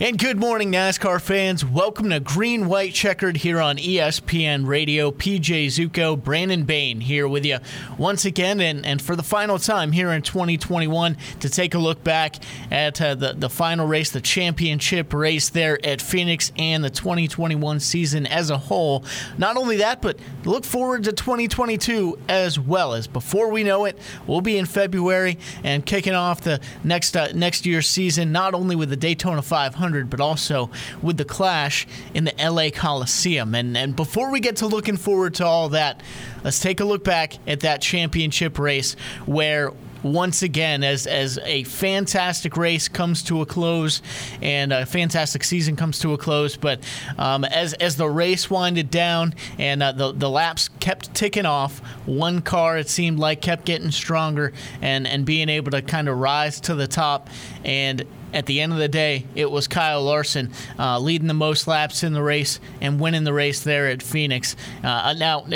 And 0.00 0.18
good 0.18 0.40
morning, 0.40 0.72
NASCAR 0.72 1.20
fans. 1.22 1.64
Welcome 1.64 2.10
to 2.10 2.18
Green 2.18 2.66
White 2.66 2.92
Checkered 2.94 3.36
here 3.36 3.60
on 3.60 3.76
ESPN 3.76 4.66
Radio. 4.66 5.12
PJ 5.12 5.66
Zuko, 5.66 6.20
Brandon 6.20 6.64
Bain 6.64 7.00
here 7.00 7.28
with 7.28 7.46
you 7.46 7.58
once 7.96 8.24
again, 8.24 8.60
and, 8.60 8.84
and 8.84 9.00
for 9.00 9.14
the 9.14 9.22
final 9.22 9.56
time 9.56 9.92
here 9.92 10.10
in 10.10 10.22
2021 10.22 11.16
to 11.38 11.48
take 11.48 11.74
a 11.74 11.78
look 11.78 12.02
back 12.02 12.42
at 12.72 13.00
uh, 13.00 13.14
the, 13.14 13.34
the 13.34 13.48
final 13.48 13.86
race, 13.86 14.10
the 14.10 14.20
championship 14.20 15.14
race 15.14 15.48
there 15.50 15.78
at 15.86 16.02
Phoenix, 16.02 16.50
and 16.58 16.82
the 16.82 16.90
2021 16.90 17.78
season 17.78 18.26
as 18.26 18.50
a 18.50 18.58
whole. 18.58 19.04
Not 19.38 19.56
only 19.56 19.76
that, 19.76 20.02
but 20.02 20.18
look 20.44 20.64
forward 20.64 21.04
to 21.04 21.12
2022 21.12 22.18
as 22.28 22.58
well. 22.58 22.94
As 22.94 23.06
before 23.06 23.48
we 23.48 23.62
know 23.62 23.84
it, 23.84 23.96
we'll 24.26 24.40
be 24.40 24.58
in 24.58 24.66
February 24.66 25.38
and 25.62 25.86
kicking 25.86 26.14
off 26.14 26.40
the 26.40 26.58
next 26.82 27.16
uh, 27.16 27.28
next 27.32 27.64
year's 27.64 27.88
season, 27.88 28.32
not 28.32 28.54
only 28.54 28.74
with 28.74 28.90
the 28.90 28.96
Daytona 28.96 29.40
500 29.40 29.83
but 29.92 30.20
also 30.20 30.70
with 31.02 31.16
the 31.16 31.24
clash 31.24 31.86
in 32.14 32.24
the 32.24 32.34
LA 32.38 32.70
Coliseum. 32.70 33.54
And, 33.54 33.76
and 33.76 33.94
before 33.94 34.30
we 34.30 34.40
get 34.40 34.56
to 34.56 34.66
looking 34.66 34.96
forward 34.96 35.34
to 35.34 35.46
all 35.46 35.68
that, 35.70 36.02
let's 36.42 36.60
take 36.60 36.80
a 36.80 36.84
look 36.84 37.04
back 37.04 37.34
at 37.46 37.60
that 37.60 37.80
championship 37.82 38.58
race 38.58 38.94
where 39.26 39.72
once 40.04 40.42
again 40.42 40.84
as 40.84 41.06
as 41.06 41.38
a 41.44 41.64
fantastic 41.64 42.56
race 42.56 42.88
comes 42.88 43.22
to 43.22 43.40
a 43.40 43.46
close 43.46 44.02
and 44.42 44.72
a 44.72 44.84
fantastic 44.86 45.42
season 45.42 45.74
comes 45.74 45.98
to 45.98 46.12
a 46.12 46.18
close. 46.18 46.56
But 46.56 46.80
um, 47.18 47.44
as 47.44 47.72
as 47.74 47.96
the 47.96 48.08
race 48.08 48.50
winded 48.50 48.90
down 48.90 49.34
and 49.58 49.82
uh, 49.82 49.92
the 49.92 50.12
the 50.12 50.30
laps 50.30 50.68
kept 50.78 51.14
ticking 51.14 51.46
off, 51.46 51.78
one 52.06 52.42
car 52.42 52.78
it 52.78 52.88
seemed 52.88 53.18
like 53.18 53.40
kept 53.40 53.64
getting 53.64 53.90
stronger 53.90 54.52
and 54.82 55.06
and 55.06 55.24
being 55.24 55.48
able 55.48 55.70
to 55.72 55.82
kind 55.82 56.08
of 56.08 56.18
rise 56.18 56.60
to 56.60 56.74
the 56.74 56.86
top 56.86 57.30
and 57.64 58.04
at 58.34 58.46
the 58.46 58.60
end 58.60 58.72
of 58.72 58.78
the 58.78 58.88
day, 58.88 59.24
it 59.34 59.50
was 59.50 59.68
Kyle 59.68 60.02
Larson 60.02 60.52
uh, 60.78 60.98
leading 60.98 61.28
the 61.28 61.34
most 61.34 61.66
laps 61.66 62.02
in 62.02 62.12
the 62.12 62.22
race 62.22 62.60
and 62.80 63.00
winning 63.00 63.24
the 63.24 63.32
race 63.32 63.62
there 63.62 63.86
at 63.86 64.02
Phoenix. 64.02 64.56
Uh, 64.82 65.14
now, 65.16 65.46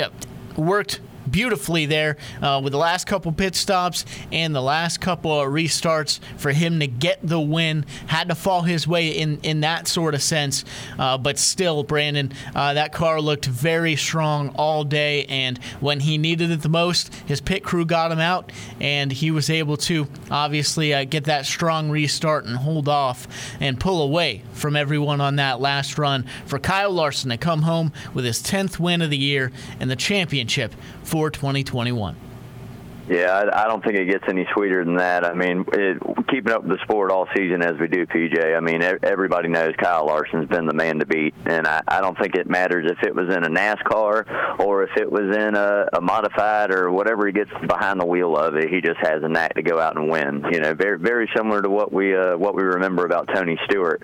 worked 0.55 1.01
beautifully 1.31 1.85
there 1.85 2.17
uh, 2.41 2.59
with 2.63 2.71
the 2.71 2.79
last 2.79 3.07
couple 3.07 3.31
pit 3.31 3.55
stops 3.55 4.05
and 4.31 4.55
the 4.55 4.61
last 4.61 4.99
couple 4.99 5.39
of 5.39 5.47
restarts 5.49 6.19
for 6.37 6.51
him 6.51 6.79
to 6.79 6.87
get 6.87 7.19
the 7.23 7.39
win. 7.39 7.85
Had 8.07 8.29
to 8.29 8.35
fall 8.35 8.61
his 8.61 8.87
way 8.87 9.09
in, 9.09 9.39
in 9.41 9.61
that 9.61 9.87
sort 9.87 10.13
of 10.13 10.21
sense, 10.21 10.65
uh, 10.97 11.17
but 11.17 11.37
still, 11.37 11.83
Brandon, 11.83 12.31
uh, 12.55 12.73
that 12.73 12.93
car 12.93 13.21
looked 13.21 13.45
very 13.45 13.95
strong 13.95 14.49
all 14.55 14.83
day. 14.83 15.25
And 15.25 15.57
when 15.79 15.99
he 15.99 16.17
needed 16.17 16.51
it 16.51 16.61
the 16.61 16.69
most, 16.69 17.13
his 17.25 17.41
pit 17.41 17.63
crew 17.63 17.85
got 17.85 18.11
him 18.11 18.19
out, 18.19 18.51
and 18.79 19.11
he 19.11 19.31
was 19.31 19.49
able 19.49 19.77
to 19.77 20.07
obviously 20.31 20.93
uh, 20.93 21.03
get 21.03 21.25
that 21.25 21.45
strong 21.45 21.89
restart 21.89 22.45
and 22.45 22.57
hold 22.57 22.87
off 22.87 23.27
and 23.59 23.79
pull 23.79 24.01
away 24.01 24.43
from 24.53 24.75
everyone 24.75 25.21
on 25.21 25.35
that 25.37 25.59
last 25.59 25.97
run 25.97 26.25
for 26.45 26.59
Kyle 26.59 26.91
Larson 26.91 27.29
to 27.29 27.37
come 27.37 27.63
home 27.63 27.91
with 28.13 28.25
his 28.25 28.41
10th 28.41 28.79
win 28.79 29.01
of 29.01 29.09
the 29.09 29.17
year 29.17 29.51
and 29.79 29.89
the 29.89 29.95
championship 29.95 30.73
for 31.03 31.18
2021. 31.27 32.28
Yeah, 33.09 33.31
I, 33.31 33.63
I 33.63 33.67
don't 33.67 33.83
think 33.83 33.95
it 33.95 34.05
gets 34.05 34.25
any 34.27 34.45
sweeter 34.53 34.85
than 34.85 34.97
that. 34.97 35.25
I 35.25 35.33
mean, 35.33 35.65
it, 35.73 35.97
keeping 36.29 36.53
up 36.53 36.63
with 36.63 36.77
the 36.77 36.83
sport 36.83 37.11
all 37.11 37.27
season 37.35 37.63
as 37.63 37.73
we 37.79 37.87
do, 37.87 38.05
PJ. 38.05 38.55
I 38.55 38.59
mean, 38.59 38.83
everybody 38.83 39.49
knows 39.49 39.73
Kyle 39.81 40.05
Larson's 40.05 40.47
been 40.47 40.67
the 40.67 40.75
man 40.75 40.99
to 40.99 41.07
beat, 41.07 41.33
and 41.47 41.65
I, 41.65 41.81
I 41.87 42.01
don't 42.01 42.17
think 42.19 42.35
it 42.35 42.47
matters 42.47 42.89
if 42.89 43.01
it 43.03 43.15
was 43.15 43.35
in 43.35 43.43
a 43.43 43.49
NASCAR 43.49 44.59
or 44.59 44.83
if 44.83 44.91
it 44.95 45.11
was 45.11 45.35
in 45.35 45.55
a, 45.55 45.87
a 45.93 46.01
modified 46.01 46.71
or 46.71 46.91
whatever 46.91 47.25
he 47.25 47.33
gets 47.33 47.49
behind 47.67 47.99
the 47.99 48.05
wheel 48.05 48.37
of 48.37 48.55
it. 48.55 48.69
He 48.69 48.79
just 48.79 48.99
has 48.99 49.23
a 49.23 49.27
knack 49.27 49.55
to 49.55 49.63
go 49.63 49.79
out 49.79 49.97
and 49.97 50.07
win. 50.07 50.45
You 50.51 50.59
know, 50.59 50.75
very 50.75 50.99
very 50.99 51.27
similar 51.35 51.63
to 51.63 51.69
what 51.69 51.91
we 51.91 52.15
uh, 52.15 52.37
what 52.37 52.53
we 52.55 52.61
remember 52.61 53.05
about 53.05 53.27
Tony 53.33 53.57
Stewart. 53.65 54.03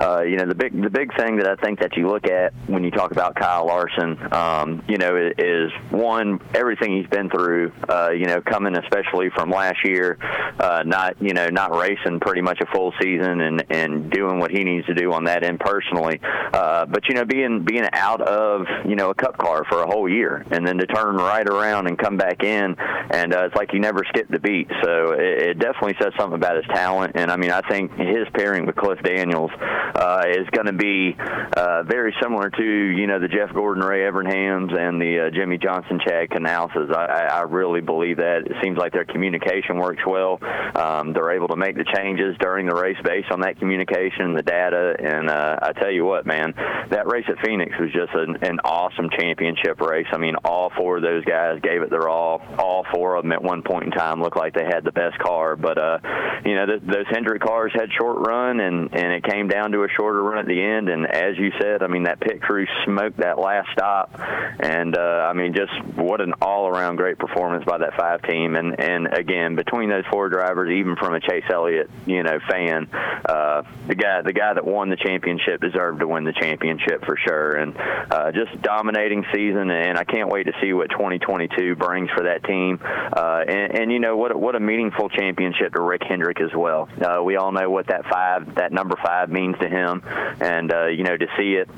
Uh, 0.00 0.22
you 0.22 0.36
know, 0.36 0.46
the 0.46 0.54
big 0.54 0.72
the 0.80 0.90
big 0.90 1.14
thing 1.18 1.36
that 1.36 1.46
I 1.46 1.56
think 1.56 1.80
that 1.80 1.94
you 1.98 2.08
look 2.08 2.26
at 2.26 2.54
when 2.68 2.84
you 2.84 2.90
talk 2.90 3.12
about 3.12 3.34
Kyle 3.34 3.66
Larson, 3.66 4.16
um, 4.32 4.82
you 4.88 4.96
know, 4.96 5.14
is, 5.36 5.70
one 5.90 6.40
everything 6.54 6.96
he's 6.96 7.08
been 7.08 7.28
through. 7.28 7.72
Uh, 7.88 8.10
you 8.10 8.26
know 8.26 8.40
coming 8.46 8.76
especially 8.76 9.30
from 9.30 9.50
last 9.50 9.84
year, 9.84 10.18
uh, 10.58 10.82
not 10.86 11.20
you 11.20 11.34
know 11.34 11.48
not 11.48 11.74
racing 11.76 12.20
pretty 12.20 12.40
much 12.40 12.60
a 12.60 12.66
full 12.66 12.92
season 13.00 13.40
and 13.40 13.64
and 13.70 14.10
doing 14.10 14.38
what 14.38 14.50
he 14.50 14.64
needs 14.64 14.86
to 14.86 14.94
do 14.94 15.12
on 15.12 15.24
that 15.24 15.42
end 15.42 15.60
personally. 15.60 16.20
Uh, 16.22 16.86
but 16.86 17.08
you 17.08 17.14
know 17.14 17.24
being 17.24 17.64
being 17.64 17.86
out 17.92 18.20
of 18.20 18.66
you 18.86 18.96
know 18.96 19.10
a 19.10 19.14
cup 19.14 19.36
car 19.38 19.64
for 19.68 19.82
a 19.82 19.86
whole 19.86 20.08
year 20.08 20.44
and 20.50 20.66
then 20.66 20.78
to 20.78 20.86
turn 20.86 21.16
right 21.16 21.48
around 21.48 21.86
and 21.86 21.98
come 21.98 22.16
back 22.16 22.42
in 22.42 22.76
and 23.10 23.34
uh, 23.34 23.44
it's 23.44 23.54
like 23.54 23.72
you 23.72 23.80
never 23.80 24.02
skipped 24.08 24.34
a 24.34 24.38
beat. 24.38 24.68
So 24.82 25.12
it, 25.12 25.42
it 25.50 25.58
definitely 25.58 25.96
says 26.00 26.12
something 26.18 26.36
about 26.36 26.56
his 26.56 26.66
talent. 26.66 27.12
And 27.14 27.30
I 27.30 27.36
mean 27.36 27.50
I 27.50 27.60
think 27.68 27.92
his 27.92 28.26
pairing 28.34 28.66
with 28.66 28.76
Cliff 28.76 28.98
Daniels 29.02 29.50
uh, 29.94 30.24
is 30.28 30.46
going 30.50 30.66
to 30.66 30.72
be 30.72 31.16
uh, 31.56 31.82
very 31.84 32.14
similar 32.22 32.50
to 32.50 32.64
you 32.64 33.06
know 33.06 33.18
the 33.18 33.28
Jeff 33.28 33.52
Gordon, 33.52 33.82
Ray 33.82 34.00
Evernhams, 34.00 34.76
and 34.76 35.00
the 35.00 35.26
uh, 35.26 35.30
Jimmie 35.30 35.58
Johnson, 35.58 36.00
Chad 36.06 36.28
Knaus's. 36.30 36.90
I, 36.90 37.28
I 37.32 37.40
really 37.42 37.80
believe 37.80 38.18
that 38.18 38.35
it 38.42 38.52
seems 38.62 38.76
like 38.78 38.92
their 38.92 39.04
communication 39.04 39.78
works 39.78 40.02
well. 40.06 40.38
Um, 40.74 41.12
they're 41.12 41.32
able 41.32 41.48
to 41.48 41.56
make 41.56 41.76
the 41.76 41.84
changes 41.84 42.36
during 42.40 42.66
the 42.66 42.74
race 42.74 42.96
based 43.02 43.30
on 43.30 43.40
that 43.40 43.58
communication, 43.58 44.34
the 44.34 44.42
data, 44.42 44.96
and 44.98 45.30
uh, 45.30 45.58
I 45.62 45.72
tell 45.72 45.90
you 45.90 46.04
what, 46.04 46.26
man, 46.26 46.54
that 46.90 47.06
race 47.06 47.24
at 47.28 47.44
Phoenix 47.44 47.72
was 47.78 47.92
just 47.92 48.12
an, 48.14 48.38
an 48.42 48.60
awesome 48.64 49.10
championship 49.10 49.80
race. 49.80 50.06
I 50.12 50.18
mean, 50.18 50.36
all 50.44 50.70
four 50.76 50.98
of 50.98 51.02
those 51.02 51.24
guys 51.24 51.60
gave 51.62 51.82
it 51.82 51.90
their 51.90 52.08
all. 52.08 52.42
All 52.58 52.84
four 52.92 53.16
of 53.16 53.22
them 53.22 53.32
at 53.32 53.42
one 53.42 53.62
point 53.62 53.84
in 53.84 53.90
time 53.90 54.22
looked 54.22 54.36
like 54.36 54.54
they 54.54 54.64
had 54.64 54.84
the 54.84 54.92
best 54.92 55.18
car, 55.18 55.56
but 55.56 55.78
uh, 55.78 55.98
you 56.44 56.54
know, 56.54 56.66
th- 56.66 56.82
those 56.82 57.06
Hendrick 57.10 57.42
cars 57.42 57.72
had 57.74 57.88
short 57.98 58.26
run, 58.26 58.60
and 58.60 58.94
and 58.94 59.12
it 59.12 59.24
came 59.24 59.48
down 59.48 59.72
to 59.72 59.84
a 59.84 59.88
shorter 59.96 60.22
run 60.22 60.38
at 60.38 60.46
the 60.46 60.60
end. 60.60 60.88
And 60.88 61.06
as 61.06 61.36
you 61.38 61.50
said, 61.60 61.82
I 61.82 61.86
mean, 61.86 62.04
that 62.04 62.20
pit 62.20 62.42
crew 62.42 62.66
smoked 62.84 63.18
that 63.18 63.38
last 63.38 63.68
stop, 63.72 64.18
and 64.60 64.96
uh, 64.96 65.28
I 65.28 65.32
mean, 65.32 65.54
just 65.54 65.72
what 65.96 66.20
an 66.20 66.34
all-around 66.40 66.96
great 66.96 67.18
performance 67.18 67.64
by 67.64 67.78
that 67.78 67.96
five 67.98 68.22
team. 68.26 68.56
And 68.56 68.78
and 68.80 69.06
again, 69.12 69.56
between 69.56 69.88
those 69.88 70.04
four 70.10 70.28
drivers, 70.28 70.70
even 70.70 70.96
from 70.96 71.14
a 71.14 71.20
Chase 71.20 71.44
Elliott, 71.52 71.90
you 72.06 72.22
know, 72.22 72.38
fan, 72.48 72.88
uh, 72.92 73.62
the 73.86 73.94
guy 73.94 74.22
the 74.22 74.32
guy 74.32 74.54
that 74.54 74.66
won 74.66 74.90
the 74.90 74.96
championship 74.96 75.60
deserved 75.60 76.00
to 76.00 76.08
win 76.08 76.24
the 76.24 76.32
championship 76.32 77.04
for 77.04 77.16
sure. 77.16 77.52
And 77.52 77.76
uh, 77.76 78.32
just 78.32 78.60
dominating 78.62 79.24
season, 79.32 79.70
and 79.70 79.98
I 79.98 80.04
can't 80.04 80.28
wait 80.28 80.44
to 80.44 80.52
see 80.60 80.72
what 80.72 80.90
2022 80.90 81.76
brings 81.76 82.10
for 82.10 82.24
that 82.24 82.44
team. 82.44 82.80
Uh, 82.82 83.44
and, 83.46 83.78
and 83.78 83.92
you 83.92 84.00
know 84.00 84.16
what 84.16 84.34
what 84.38 84.54
a 84.54 84.60
meaningful 84.60 85.08
championship 85.08 85.74
to 85.74 85.80
Rick 85.80 86.02
Hendrick 86.08 86.40
as 86.40 86.54
well. 86.54 86.88
Uh, 87.00 87.22
we 87.22 87.36
all 87.36 87.52
know 87.52 87.70
what 87.70 87.88
that 87.88 88.04
five 88.06 88.54
that 88.56 88.72
number 88.72 88.96
five 89.02 89.30
means 89.30 89.56
to 89.60 89.68
him, 89.68 90.02
and 90.40 90.72
uh, 90.72 90.86
you 90.86 91.04
know 91.04 91.16
to 91.16 91.26
see 91.38 91.54
it 91.54 91.68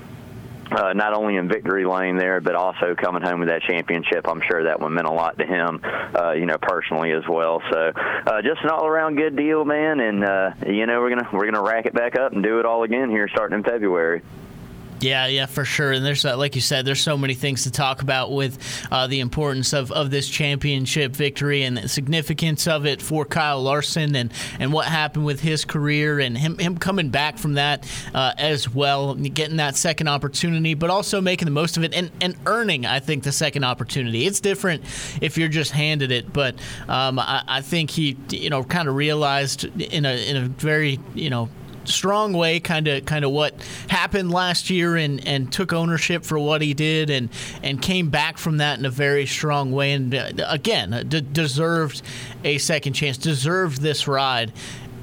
uh, 0.70 0.92
not 0.92 1.14
only 1.14 1.36
in 1.36 1.48
victory 1.48 1.84
lane 1.84 2.16
there, 2.16 2.40
but 2.40 2.54
also 2.54 2.94
coming 2.94 3.22
home 3.22 3.40
with 3.40 3.48
that 3.48 3.62
championship. 3.62 4.28
I'm 4.28 4.42
sure 4.48 4.64
that 4.64 4.80
one 4.80 4.94
meant 4.94 5.06
a 5.06 5.12
lot 5.12 5.38
to 5.38 5.46
him, 5.46 5.80
uh, 5.84 6.32
you 6.32 6.46
know, 6.46 6.58
personally 6.60 7.12
as 7.12 7.26
well. 7.28 7.62
So, 7.70 7.92
uh, 7.96 8.42
just 8.42 8.62
an 8.62 8.70
all-around 8.70 9.16
good 9.16 9.36
deal, 9.36 9.64
man. 9.64 10.00
And 10.00 10.24
uh, 10.24 10.50
you 10.66 10.86
know, 10.86 11.00
we're 11.00 11.10
gonna 11.10 11.28
we're 11.32 11.50
gonna 11.50 11.62
rack 11.62 11.86
it 11.86 11.94
back 11.94 12.16
up 12.16 12.32
and 12.32 12.42
do 12.42 12.58
it 12.58 12.66
all 12.66 12.82
again 12.82 13.10
here 13.10 13.28
starting 13.28 13.58
in 13.58 13.64
February. 13.64 14.22
Yeah, 15.00 15.26
yeah, 15.26 15.46
for 15.46 15.64
sure. 15.64 15.92
And 15.92 16.04
there's, 16.04 16.24
uh, 16.24 16.36
like 16.36 16.56
you 16.56 16.60
said, 16.60 16.84
there's 16.84 17.00
so 17.00 17.16
many 17.16 17.34
things 17.34 17.62
to 17.64 17.70
talk 17.70 18.02
about 18.02 18.32
with 18.32 18.58
uh, 18.90 19.06
the 19.06 19.20
importance 19.20 19.72
of, 19.72 19.92
of 19.92 20.10
this 20.10 20.28
championship 20.28 21.12
victory 21.12 21.62
and 21.62 21.76
the 21.76 21.88
significance 21.88 22.66
of 22.66 22.84
it 22.84 23.00
for 23.00 23.24
Kyle 23.24 23.62
Larson 23.62 24.16
and, 24.16 24.32
and 24.58 24.72
what 24.72 24.86
happened 24.86 25.24
with 25.24 25.40
his 25.40 25.64
career 25.64 26.18
and 26.18 26.36
him, 26.36 26.58
him 26.58 26.76
coming 26.78 27.10
back 27.10 27.38
from 27.38 27.54
that 27.54 27.88
uh, 28.12 28.32
as 28.38 28.68
well, 28.74 29.14
getting 29.14 29.58
that 29.58 29.76
second 29.76 30.08
opportunity, 30.08 30.74
but 30.74 30.90
also 30.90 31.20
making 31.20 31.46
the 31.46 31.52
most 31.52 31.76
of 31.76 31.84
it 31.84 31.94
and, 31.94 32.10
and 32.20 32.34
earning, 32.46 32.84
I 32.84 32.98
think, 32.98 33.22
the 33.22 33.32
second 33.32 33.62
opportunity. 33.62 34.26
It's 34.26 34.40
different 34.40 34.82
if 35.20 35.38
you're 35.38 35.48
just 35.48 35.70
handed 35.70 36.10
it, 36.10 36.32
but 36.32 36.56
um, 36.88 37.20
I, 37.20 37.44
I 37.46 37.60
think 37.60 37.90
he, 37.90 38.16
you 38.30 38.50
know, 38.50 38.64
kind 38.64 38.88
of 38.88 38.96
realized 38.96 39.64
in 39.80 40.04
a, 40.04 40.28
in 40.28 40.36
a 40.36 40.48
very, 40.48 40.98
you 41.14 41.30
know, 41.30 41.48
strong 41.88 42.32
way, 42.32 42.60
kind 42.60 42.88
of 42.88 43.04
kind 43.04 43.24
of 43.24 43.30
what 43.30 43.54
happened 43.88 44.30
last 44.30 44.70
year, 44.70 44.96
and, 44.96 45.26
and 45.26 45.52
took 45.52 45.72
ownership 45.72 46.24
for 46.24 46.38
what 46.38 46.62
he 46.62 46.74
did, 46.74 47.10
and 47.10 47.28
and 47.62 47.80
came 47.80 48.10
back 48.10 48.38
from 48.38 48.58
that 48.58 48.78
in 48.78 48.84
a 48.84 48.90
very 48.90 49.26
strong 49.26 49.72
way, 49.72 49.92
and 49.92 50.14
uh, 50.14 50.30
again 50.48 51.06
d- 51.08 51.20
deserved 51.20 52.02
a 52.44 52.58
second 52.58 52.92
chance, 52.92 53.18
deserved 53.18 53.80
this 53.80 54.06
ride, 54.06 54.52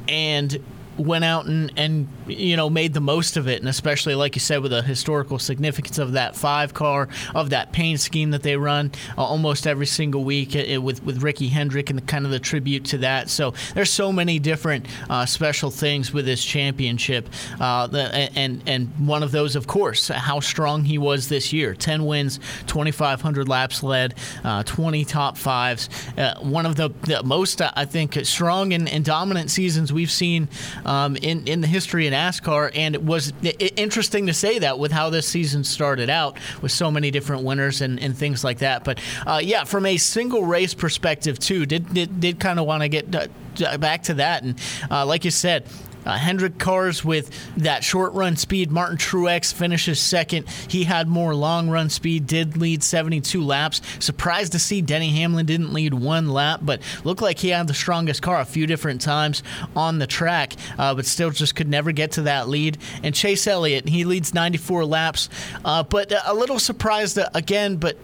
and 0.07 0.59
went 0.97 1.23
out 1.23 1.45
and, 1.45 1.71
and 1.75 2.07
you 2.27 2.55
know 2.55 2.69
made 2.69 2.93
the 2.93 3.01
most 3.01 3.37
of 3.37 3.47
it, 3.47 3.59
and 3.59 3.69
especially 3.69 4.15
like 4.15 4.35
you 4.35 4.39
said 4.39 4.61
with 4.61 4.71
the 4.71 4.81
historical 4.81 5.39
significance 5.39 5.97
of 5.97 6.13
that 6.13 6.35
five 6.35 6.73
car 6.73 7.07
of 7.33 7.49
that 7.49 7.71
paint 7.71 7.99
scheme 7.99 8.31
that 8.31 8.43
they 8.43 8.55
run 8.55 8.91
uh, 9.17 9.23
almost 9.23 9.67
every 9.67 9.85
single 9.85 10.23
week 10.23 10.55
it, 10.55 10.75
uh, 10.75 10.81
with 10.81 11.03
with 11.03 11.21
Ricky 11.21 11.47
Hendrick 11.47 11.89
and 11.89 11.99
the, 11.99 12.03
kind 12.05 12.25
of 12.25 12.31
the 12.31 12.39
tribute 12.39 12.85
to 12.85 12.99
that. 12.99 13.29
So 13.29 13.53
there's 13.73 13.89
so 13.89 14.11
many 14.11 14.39
different 14.39 14.85
uh, 15.09 15.25
special 15.25 15.71
things 15.71 16.13
with 16.13 16.25
this 16.25 16.43
championship, 16.43 17.29
uh, 17.59 17.87
the, 17.87 18.03
and 18.35 18.61
and 18.65 19.07
one 19.07 19.23
of 19.23 19.31
those, 19.31 19.55
of 19.55 19.67
course, 19.67 20.07
how 20.07 20.39
strong 20.39 20.83
he 20.83 20.97
was 20.97 21.29
this 21.29 21.51
year: 21.51 21.73
10 21.73 22.05
wins, 22.05 22.39
2,500 22.67 23.47
laps 23.47 23.83
led, 23.83 24.15
uh, 24.43 24.63
20 24.63 25.05
top 25.05 25.37
fives. 25.37 25.89
Uh, 26.17 26.35
one 26.39 26.65
of 26.65 26.75
the, 26.75 26.89
the 27.03 27.21
most 27.23 27.61
I 27.61 27.85
think 27.85 28.15
strong 28.25 28.73
and, 28.73 28.87
and 28.89 29.03
dominant 29.03 29.51
seasons 29.51 29.91
we've 29.91 30.11
seen 30.11 30.47
um, 30.85 31.15
in 31.17 31.47
in 31.47 31.61
the 31.61 31.67
history 31.67 32.07
of 32.07 32.13
NASCAR, 32.13 32.71
and 32.73 32.95
it 32.95 33.03
was 33.03 33.33
interesting 33.75 34.27
to 34.27 34.33
say 34.33 34.59
that 34.59 34.79
with 34.79 34.91
how 34.91 35.09
this 35.09 35.27
season 35.27 35.63
started 35.63 36.09
out 36.09 36.37
with 36.61 36.71
so 36.71 36.91
many 36.91 37.11
different 37.11 37.43
winners 37.43 37.81
and, 37.81 37.99
and 37.99 38.17
things 38.17 38.43
like 38.43 38.59
that. 38.59 38.83
But 38.83 38.99
uh, 39.25 39.41
yeah, 39.43 39.63
from 39.63 39.85
a 39.85 39.97
single 39.97 40.43
race 40.43 40.73
perspective 40.73 41.39
too, 41.39 41.65
did 41.65 41.93
did, 41.93 42.19
did 42.19 42.39
kind 42.39 42.59
of 42.59 42.65
want 42.65 42.83
to 42.83 42.89
get 42.89 43.15
uh, 43.15 43.77
back 43.77 44.03
to 44.03 44.15
that, 44.15 44.43
and 44.43 44.59
uh, 44.89 45.05
like 45.05 45.25
you 45.25 45.31
said, 45.31 45.65
uh, 46.05 46.17
Hendrick 46.17 46.57
cars 46.57 47.03
with 47.03 47.31
that 47.57 47.83
short 47.83 48.13
run 48.13 48.35
speed. 48.35 48.71
Martin 48.71 48.97
Truex 48.97 49.53
finishes 49.53 49.99
second. 49.99 50.47
He 50.69 50.83
had 50.83 51.07
more 51.07 51.35
long 51.35 51.69
run 51.69 51.89
speed, 51.89 52.27
did 52.27 52.57
lead 52.57 52.83
72 52.83 53.43
laps. 53.43 53.81
Surprised 53.99 54.51
to 54.53 54.59
see 54.59 54.81
Denny 54.81 55.09
Hamlin 55.09 55.45
didn't 55.45 55.73
lead 55.73 55.93
one 55.93 56.29
lap, 56.29 56.61
but 56.63 56.81
looked 57.03 57.21
like 57.21 57.39
he 57.39 57.49
had 57.49 57.67
the 57.67 57.73
strongest 57.73 58.21
car 58.21 58.39
a 58.39 58.45
few 58.45 58.67
different 58.67 59.01
times 59.01 59.43
on 59.75 59.99
the 59.99 60.07
track, 60.07 60.53
uh, 60.77 60.93
but 60.93 61.05
still 61.05 61.29
just 61.29 61.55
could 61.55 61.69
never 61.69 61.91
get 61.91 62.11
to 62.13 62.23
that 62.23 62.47
lead. 62.47 62.77
And 63.03 63.13
Chase 63.13 63.47
Elliott, 63.47 63.87
he 63.87 64.05
leads 64.05 64.33
94 64.33 64.85
laps, 64.85 65.29
uh, 65.63 65.83
but 65.83 66.11
a 66.25 66.33
little 66.33 66.59
surprised 66.59 67.17
uh, 67.17 67.29
again, 67.33 67.77
but 67.77 67.97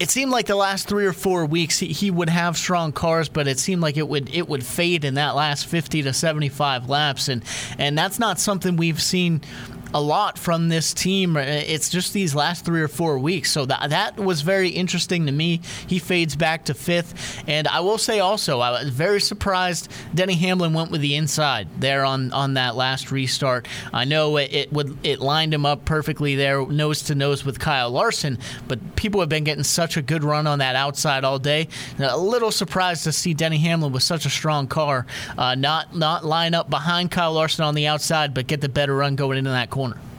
it 0.00 0.08
seemed 0.08 0.32
like 0.32 0.46
the 0.46 0.56
last 0.56 0.88
three 0.88 1.04
or 1.04 1.12
four 1.12 1.44
weeks 1.44 1.78
he, 1.78 1.88
he, 1.88 2.10
would 2.10 2.30
have 2.30 2.56
strong 2.56 2.90
cars, 2.90 3.28
but 3.28 3.46
it 3.46 3.58
seemed 3.58 3.82
like 3.82 3.98
it 3.98 4.08
would 4.08 4.34
it 4.34 4.48
would 4.48 4.64
fade 4.64 5.04
in 5.04 5.14
that 5.14 5.36
last 5.36 5.66
50 5.66 6.02
to 6.02 6.14
75 6.14 6.88
laps, 6.88 7.28
and 7.28 7.44
and 7.78 7.98
that's 7.98 8.18
not 8.18 8.40
something 8.40 8.76
we've 8.76 9.00
seen 9.00 9.42
a 9.92 10.00
lot 10.00 10.38
from 10.38 10.68
this 10.68 10.94
team. 10.94 11.36
Uh, 11.36 11.40
it's 11.40 11.88
just 11.88 12.12
these 12.12 12.34
last 12.34 12.64
three 12.64 12.80
or 12.80 12.88
four 12.88 13.18
weeks. 13.18 13.50
So 13.50 13.66
that, 13.66 13.90
that 13.90 14.16
was 14.16 14.42
very 14.42 14.68
interesting 14.68 15.26
to 15.26 15.32
me. 15.32 15.60
He 15.86 15.98
fades 15.98 16.36
back 16.36 16.66
to 16.66 16.74
fifth. 16.74 17.42
And 17.46 17.66
I 17.68 17.80
will 17.80 17.98
say 17.98 18.20
also, 18.20 18.60
I 18.60 18.70
was 18.70 18.88
very 18.90 19.20
surprised 19.20 19.90
Denny 20.14 20.34
Hamlin 20.34 20.72
went 20.72 20.90
with 20.90 21.00
the 21.00 21.16
inside 21.16 21.68
there 21.80 22.04
on, 22.04 22.32
on 22.32 22.54
that 22.54 22.76
last 22.76 23.10
restart. 23.10 23.66
I 23.92 24.04
know 24.04 24.36
it, 24.36 24.52
it 24.52 24.72
would 24.72 24.98
it 25.04 25.20
lined 25.20 25.52
him 25.52 25.66
up 25.66 25.84
perfectly 25.84 26.36
there, 26.36 26.64
nose 26.66 27.02
to 27.02 27.14
nose 27.14 27.44
with 27.44 27.58
Kyle 27.58 27.90
Larson, 27.90 28.38
but 28.68 28.96
people 28.96 29.20
have 29.20 29.28
been 29.28 29.44
getting 29.44 29.64
such 29.64 29.96
a 29.96 30.02
good 30.02 30.24
run 30.24 30.46
on 30.46 30.60
that 30.60 30.76
outside 30.76 31.24
all 31.24 31.38
day. 31.38 31.68
A 31.98 32.16
little 32.16 32.50
surprised 32.50 33.04
to 33.04 33.12
see 33.12 33.34
Denny 33.34 33.58
Hamlin 33.58 33.92
with 33.92 34.02
such 34.02 34.26
a 34.26 34.30
strong 34.30 34.66
car 34.66 35.06
uh, 35.36 35.54
not 35.54 35.96
not 35.96 36.24
line 36.24 36.54
up 36.54 36.70
behind 36.70 37.10
Kyle 37.10 37.32
Larson 37.32 37.64
on 37.64 37.74
the 37.74 37.86
outside, 37.86 38.34
but 38.34 38.46
get 38.46 38.60
the 38.60 38.68
better 38.68 38.94
run 38.94 39.16
going 39.16 39.38
into 39.38 39.50
that 39.50 39.70
corner 39.70 39.79
corner. 39.80 40.09